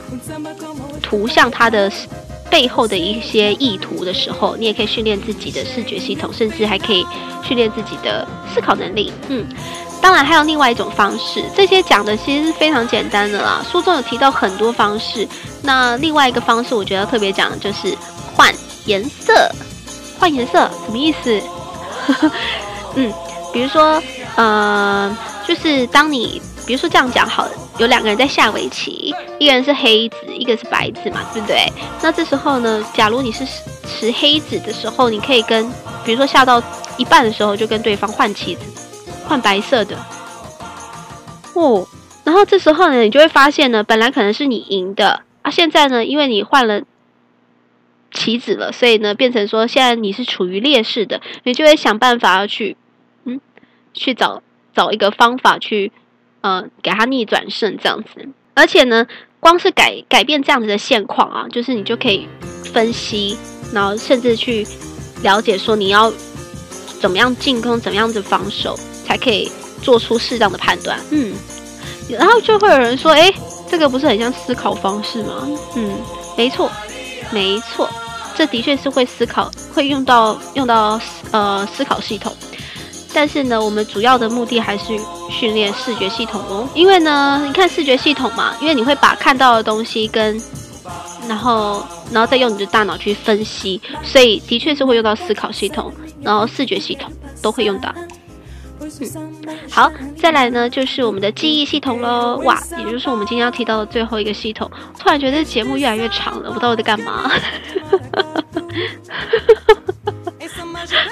[1.01, 1.91] 图像它的
[2.49, 7.05] 背后的一些意图的时候，你也可以训练自己的视觉系统，甚至还可以
[7.43, 9.11] 训练自己的思考能力。
[9.29, 9.45] 嗯，
[10.01, 13.63] 当然还有另外一种方式，这些讲的其实是非常简单的啦。
[13.71, 15.27] 书中有提到很多方式，
[15.61, 17.95] 那另外一个方式，我觉得特别讲的就是
[18.33, 18.53] 换
[18.85, 19.49] 颜色。
[20.19, 21.41] 换颜色什么意思？
[22.95, 23.13] 嗯，
[23.53, 24.01] 比如说，
[24.35, 31.71] 呃，就是当你，比如说这样讲好了，有两个人在下围棋，一个人是黑子，一个是白子嘛，对不对？
[32.01, 33.45] 那这时候呢，假如你是
[33.85, 35.71] 持黑子的时候，你可以跟，
[36.03, 36.61] 比如说下到
[36.97, 38.61] 一半的时候，就跟对方换棋子，
[39.27, 39.95] 换白色的。
[41.53, 41.87] 哦，
[42.23, 46.81] 然后这时候呢，你就会发现呢，本来可能是你赢的啊，现在呢，因为你换了。
[48.11, 52.75] 棋子了，所以呢，变成说现在你是处于劣势的，你就会想办法要去，
[53.25, 53.39] 嗯，
[53.93, 54.43] 去找
[54.73, 55.91] 找一个方法去，
[56.41, 58.27] 呃，给他逆转胜这样子。
[58.53, 59.07] 而且呢，
[59.39, 62.27] 光是改改变这样子的现况啊，就是你就可以
[62.73, 63.37] 分析，
[63.73, 64.67] 然后甚至去
[65.23, 66.11] 了解说你要
[66.99, 69.49] 怎么样进攻，怎么样子防守，才可以
[69.81, 70.99] 做出适当的判断。
[71.11, 71.33] 嗯，
[72.09, 73.33] 然后就会有人说，诶，
[73.69, 75.47] 这个不是很像思考方式吗？
[75.77, 75.97] 嗯，
[76.37, 76.69] 没错。
[77.31, 77.89] 没错，
[78.35, 80.99] 这的确是会思考，会用到用到
[81.31, 82.35] 呃思考系统。
[83.13, 84.97] 但是呢，我们主要的目的还是
[85.29, 86.67] 训练视觉系统哦。
[86.73, 90.41] 因为呢，你看视觉系统嘛，因为你会把看到的东西跟，
[91.27, 97.11] 然后然后再用你的大脑去分析，所以的确是会用到思考系统，然后视觉系统
[97.41, 97.93] 都会用到。
[98.81, 102.41] 嗯，好，再来呢，就是我们的记忆系统喽。
[102.43, 104.69] 哇，也就是我们今天要提到的最后一个系统。
[104.97, 107.29] 突然觉得节目越来越长了，我不知道我在干嘛，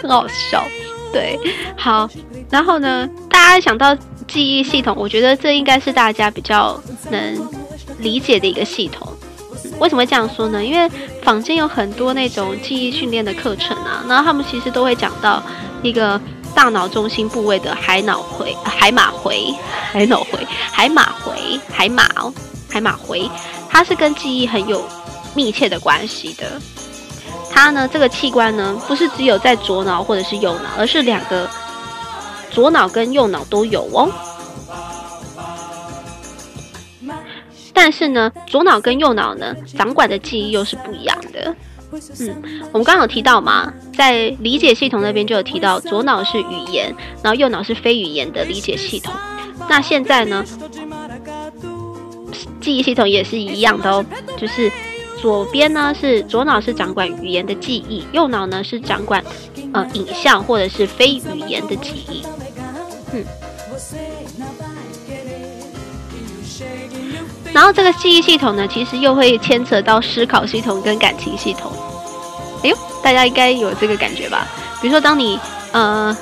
[0.02, 0.66] 很好笑。
[1.14, 1.38] 对，
[1.78, 2.10] 好，
[2.50, 3.96] 然后呢，大家想到
[4.28, 7.48] 记忆系统，我觉得这应该是大家比较能
[8.00, 9.08] 理解的一个系统。
[9.80, 10.64] 为什么会这样说呢？
[10.64, 10.90] 因为
[11.22, 15.44] 坊间有很多那种记忆训练的课程啊，然后他们其实都会讲到
[15.84, 16.20] 一个。
[16.56, 19.54] 大脑中心部位的海脑回、海马回、
[19.92, 22.34] 海脑回、海马回、海马哦，
[22.70, 23.30] 海马回，
[23.70, 24.84] 它是跟记忆很有
[25.34, 26.62] 密切的关系的。
[27.52, 31.50] 它呢，这个器官呢，不是只有在左脑或者是右脑，而是两个
[32.52, 34.10] 左脑跟右脑都有哦。
[37.74, 41.56] 但是呢，左脑跟右脑呢，掌管的记忆又是不一样的。
[42.20, 49.14] 嗯，我们刚刚有提到嘛，在理解系统那边就有提到，左脑是语言，然后右脑是非语言的理解系统。
[49.68, 50.46] 那现在呢，
[52.62, 54.06] 记忆系统也是一样的哦，
[54.38, 54.72] 就是
[55.20, 59.24] 左边呢是左脑是掌管语言的记忆，右脑呢是掌管
[59.74, 62.24] 呃影像或者是非语言的记忆。
[63.14, 63.26] 嗯，
[67.54, 71.72] 然后这个记忆系统呢，其实又会牵扯到思考系统跟感情系统。
[72.64, 74.48] 哎呦，大家应该有这个感觉吧？
[74.82, 75.40] 比如说，当你
[75.72, 76.16] 呃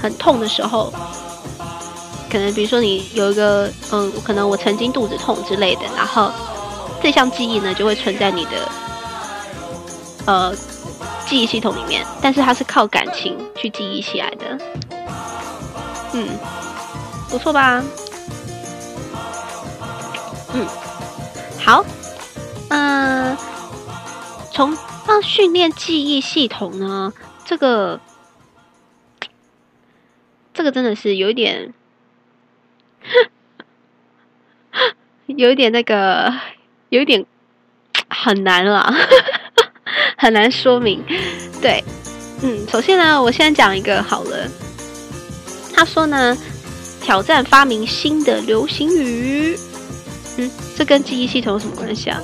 [0.00, 0.92] 很痛的时候，
[2.30, 6.30] 可能比如说你有一个嗯、可能我曾经肚子痛之类的，然后
[7.02, 8.50] 这项记忆呢就会存在你的
[10.26, 10.54] 呃
[11.26, 14.58] 记忆系统里面，但是它是靠感情去记忆起来的。
[16.14, 16.26] 嗯，
[17.28, 17.82] 不错吧？
[20.54, 20.66] 嗯，
[21.64, 21.84] 好，
[22.70, 23.36] 嗯、
[24.52, 24.76] 从。
[25.08, 27.14] 到训练记忆系统呢？
[27.46, 27.98] 这个，
[30.52, 31.72] 这个真的是有一点，
[35.24, 36.30] 有一点那个，
[36.90, 37.24] 有一点
[38.10, 38.94] 很难了，
[40.18, 41.02] 很难说明。
[41.62, 41.82] 对，
[42.42, 44.46] 嗯，首先呢，我先讲一个好了。
[45.74, 46.36] 他说呢，
[47.00, 49.56] 挑战发明新的流行语。
[50.38, 52.18] 嗯，这跟记忆系统有什么关系啊？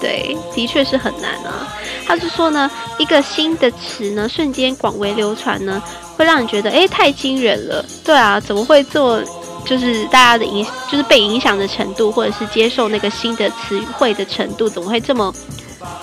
[0.00, 1.66] 对，的确是很难啊。
[2.06, 5.82] 他是说呢，一个新的词呢，瞬间广为流传呢，
[6.16, 7.84] 会让你觉得，诶，太惊人了。
[8.04, 9.22] 对啊，怎么会做？
[9.64, 15.34] 就是大家的影，就是被影响的程度，或者是接受那个新的词汇的程度，怎么会这么，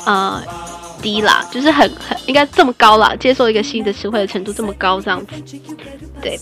[0.06, 0.40] 呃，
[1.02, 1.44] 低啦？
[1.50, 5.34] 就是很很应该这么高啦，接受一个新的词汇的程度这么高，这样子，
[6.22, 6.40] 对。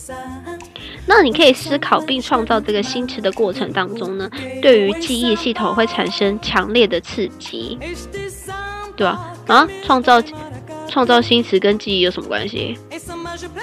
[1.05, 4.29] 那你可以思考并创造这个新词的过程当中呢，
[4.61, 7.77] 对于记忆系统会产生强烈的刺激，
[8.95, 9.35] 对吧？
[9.47, 10.21] 啊，创造
[10.87, 12.77] 创造新词跟记忆有什么关系？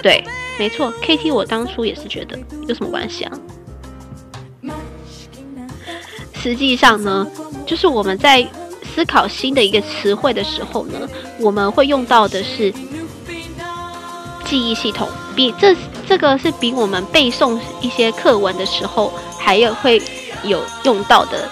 [0.03, 0.22] 对，
[0.59, 2.38] 没错，KT 我当初也是觉得
[2.68, 3.32] 有什么关系啊？
[6.34, 7.26] 实际上呢，
[7.66, 8.47] 就是我们在
[8.95, 12.70] 思考新的一个词汇的时候呢，我们会用到的是
[14.45, 15.74] 记忆系统，比这。
[16.11, 20.03] 这个是比我们背诵一些课文的时候还有会
[20.43, 21.49] 有用到的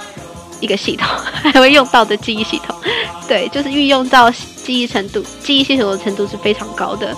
[0.61, 2.75] 一个系统， 还会用到的记忆系统。
[3.29, 7.17] 对，就是运用到记忆程度，记忆系统的程度是非常高的。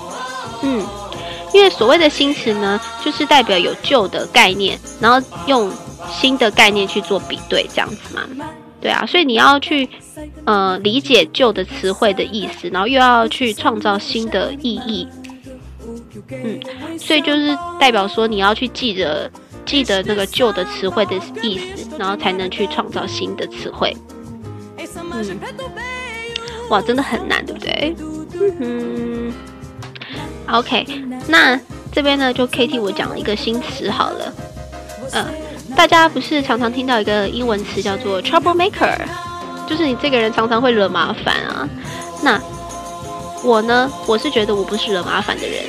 [0.61, 0.85] 嗯，
[1.51, 5.71] 因为所谓的新词呢，就是代表有旧的概念，然后用
[6.11, 8.21] 新的概念去做比对，这样子嘛。
[8.79, 9.89] 对啊，所以你要去
[10.45, 15.07] 呃理解旧的词汇的意思，然后又要去创造新的意义。
[16.29, 16.59] 嗯，
[16.97, 19.29] 所以就是代表说你要去记得
[19.65, 23.95] 记得那个旧的词汇的意思，然后才能去创造新的词汇。
[24.77, 25.39] 嗯，
[26.69, 27.95] 哇，真的很难，对不对？
[28.33, 29.33] 嗯
[30.47, 30.85] 哼，OK，
[31.27, 31.59] 那
[31.91, 34.33] 这边呢就 KT 我讲了一个新词好了，
[35.11, 35.25] 嗯、
[35.75, 38.97] 大家不是常常听到一个英文词叫做 trouble maker，
[39.67, 41.69] 就是你这个人常常会惹麻烦啊。
[42.23, 42.41] 那
[43.43, 45.65] 我呢，我是觉得我不是惹麻烦的人，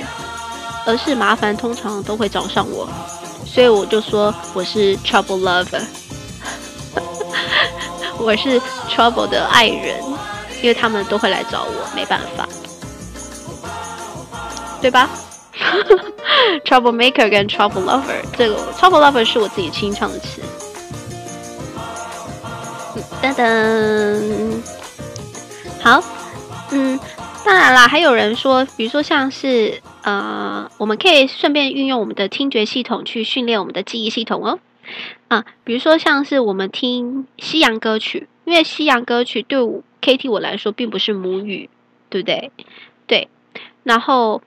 [0.86, 2.88] 而是麻烦通常都会找上我，
[3.46, 5.82] 所以我就说我是 trouble lover，
[8.18, 10.02] 我是 trouble 的爱人，
[10.60, 12.48] 因为他们都会来找我，没办法，
[14.80, 15.08] 对吧？
[16.64, 20.40] Trouble maker 跟 Trouble lover，这个 Trouble lover 是我自己清唱的词。
[23.22, 24.60] 噔噔，
[25.80, 26.02] 好，
[26.70, 26.98] 嗯，
[27.44, 34.58] 当然啦，还有人说，比如说像是呃，我们可以顺便运用我们的听觉系统去训练我们的记忆系统哦。
[35.28, 41.70] 啊，比如说像是我们听西洋歌曲，因为西洋歌曲对我 KT 我来说并不是母语，
[42.10, 42.50] 对不对？
[43.06, 43.28] 对，
[43.82, 44.42] 然后。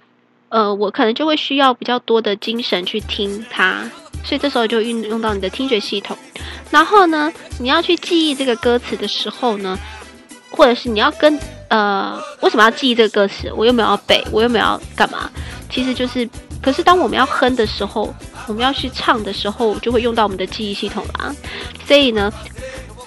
[0.47, 3.83] 呃，我可能就会需要比较多的精神去听它，
[4.23, 6.15] 所以这时候就运用到你的听觉系统。
[6.71, 9.77] 然后呢，你要去记忆这个歌词的时候呢，
[10.55, 13.51] 或者是你要跟呃，为什么要记这个歌词？
[13.53, 15.29] 我又没有要背，我又没有要干嘛？
[15.69, 16.27] 其实就是，
[16.61, 18.13] 可是当我们要哼的时候，
[18.47, 21.35] 我们要去唱的时候，就会用到我们的记忆系统啦。
[21.85, 22.31] 所以呢，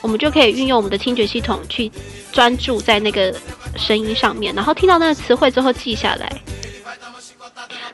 [0.00, 1.90] 我们就可以运用我们的听觉系统去
[2.32, 3.34] 专注在那个
[3.76, 6.30] 声音上面，然后听到那个词汇之后记下来。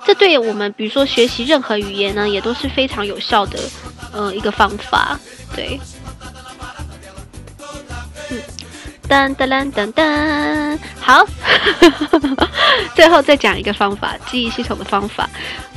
[0.06, 3.58] 这对我们，比如说学习任何语言呢，也都是非常有效的，
[4.12, 5.18] 呃，一个方法。
[5.54, 5.78] 对，
[9.08, 11.24] 噔噔噔噔噔，好，
[12.96, 15.28] 最后再讲一个方法，记忆系统的方法。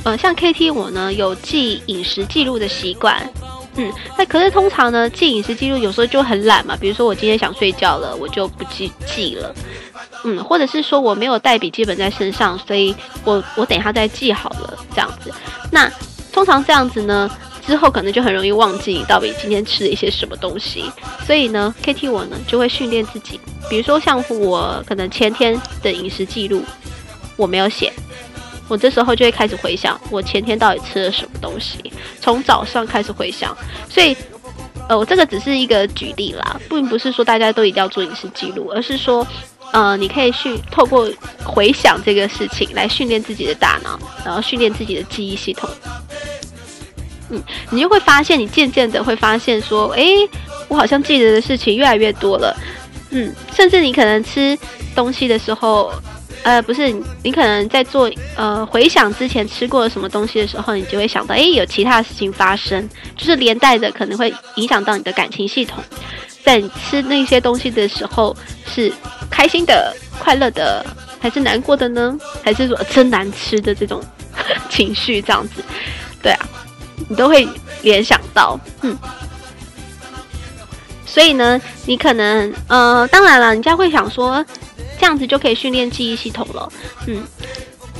[0.02, 3.28] 呃，像 KT 我呢，有记饮食记录的习惯。
[3.76, 6.76] 嗯，那可是通常呢，记饮食记录有时候就很懒嘛。
[6.80, 9.54] 比如说我今天想睡觉了，我就不记记了。
[10.24, 15.32] 嗯，或者是说我没有带笔记本在身上，所以我我等一下再记好了这样子。
[15.70, 15.88] 那
[16.32, 17.30] 通常这样子呢，
[17.68, 20.90] 之后可能就很容易忘记你到底今天吃了一些什么东西。
[21.24, 23.38] 所以呢，KT 我呢就会训练自己，
[23.68, 26.64] 比如说像我可能前天的饮食记录
[27.36, 27.92] 我没有写。
[28.68, 31.78] 我这时候就会开始回想，我前天到底吃了什么东西，
[32.20, 33.56] 从早上开始回想。
[33.88, 34.14] 所以，
[34.88, 39.26] 呃，我这个只是一个举例啦，并不是说大家都一定要做饮食记录，而是说，
[39.72, 41.10] 呃，你可以去透过
[41.42, 45.68] 回想这个事情来训练自己的大脑，然后训练自己的记忆系统。
[47.30, 50.28] 嗯，你就会发现，你渐渐的会发现说，诶，
[50.68, 52.56] 我好像记得的事情越来越多了。
[53.10, 54.58] 嗯，甚至你可能吃
[54.94, 55.92] 东西的时候。
[56.44, 65.82] 呃，不是，你可能在做呃回想之前吃过什么东西的时候，你就会想到，诶，有其他事情发生，就是连带着可能会影响到你的感情系统。
[66.44, 68.34] 在你吃那些东西的时候，
[68.72, 68.90] 是
[69.28, 70.86] 开心的、快乐的，
[71.18, 72.16] 还是难过的呢？
[72.42, 74.00] 还是说真难吃的这种
[74.70, 75.62] 情绪这样子？
[76.22, 76.48] 对啊，
[77.08, 77.48] 你都会
[77.82, 78.96] 联想到，嗯。
[81.06, 84.44] 所以呢，你可能呃，当然了，人家会想说。
[85.00, 86.72] 这样子就可以训练记忆系统了，
[87.06, 87.22] 嗯，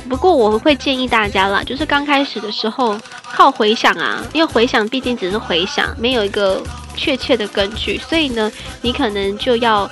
[0.09, 2.99] 不过我会建议大家啦，就是刚开始的时候
[3.33, 6.61] 靠回想啊，因为回想毕竟只是回想，没有一个
[6.97, 8.51] 确切的根据，所以呢，
[8.81, 9.89] 你可能就要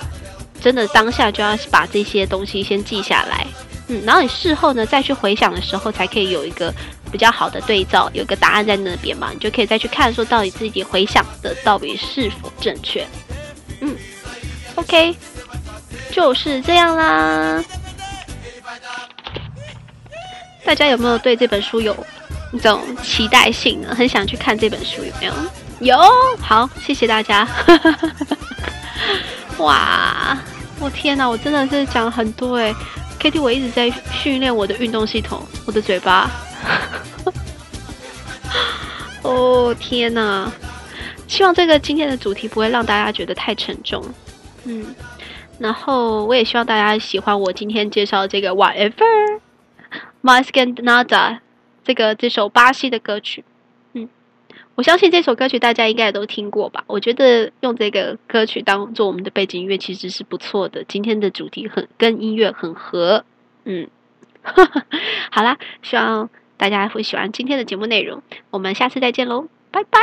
[0.62, 3.48] 真的当下就要把这些东西先记下来，
[3.88, 6.74] 嗯，然后你事后呢再去回想的时候，才可以有一个
[7.12, 13.06] 比较好的对照，有个答案在那边嘛，你就可以再去看说到底自己回想的到底是否正确，
[13.82, 13.96] 嗯
[14.76, 15.16] ，OK。
[16.10, 17.64] 就是这样啦，
[20.64, 21.96] 大家有没有对这本书有
[22.54, 23.94] 一种期待性呢？
[23.96, 25.34] 很想去看这本书，有没有？
[25.80, 27.48] 有，好，谢谢大家。
[29.60, 30.36] 哇，
[30.80, 32.74] 我天哪，我真的是讲了很多诶。
[33.20, 36.32] KT，我一直在训练我的运动系统，我的嘴巴。
[39.28, 40.50] 哦天哪！
[41.28, 44.02] 希望这个今天的主题不会让大家觉得太沉重。
[44.64, 44.96] 嗯，
[45.60, 49.42] 然后我也希望大家喜欢我今天介绍的这个 Whatever
[50.22, 51.40] My Skin Nada
[51.84, 53.44] 这个这首巴西的歌曲。
[53.94, 54.08] 嗯
[54.76, 56.86] 我相信这首歌曲大家应该也都听过吧？
[56.88, 60.86] 我觉得用这个歌曲当做我们的背景音乐其实是不错的。
[60.88, 63.26] 今天的主题很跟音乐很合，
[63.66, 63.90] 嗯，
[65.32, 70.00] 好啦，希望大家会喜欢今天的节目内容，我们下次再见喽，拜拜。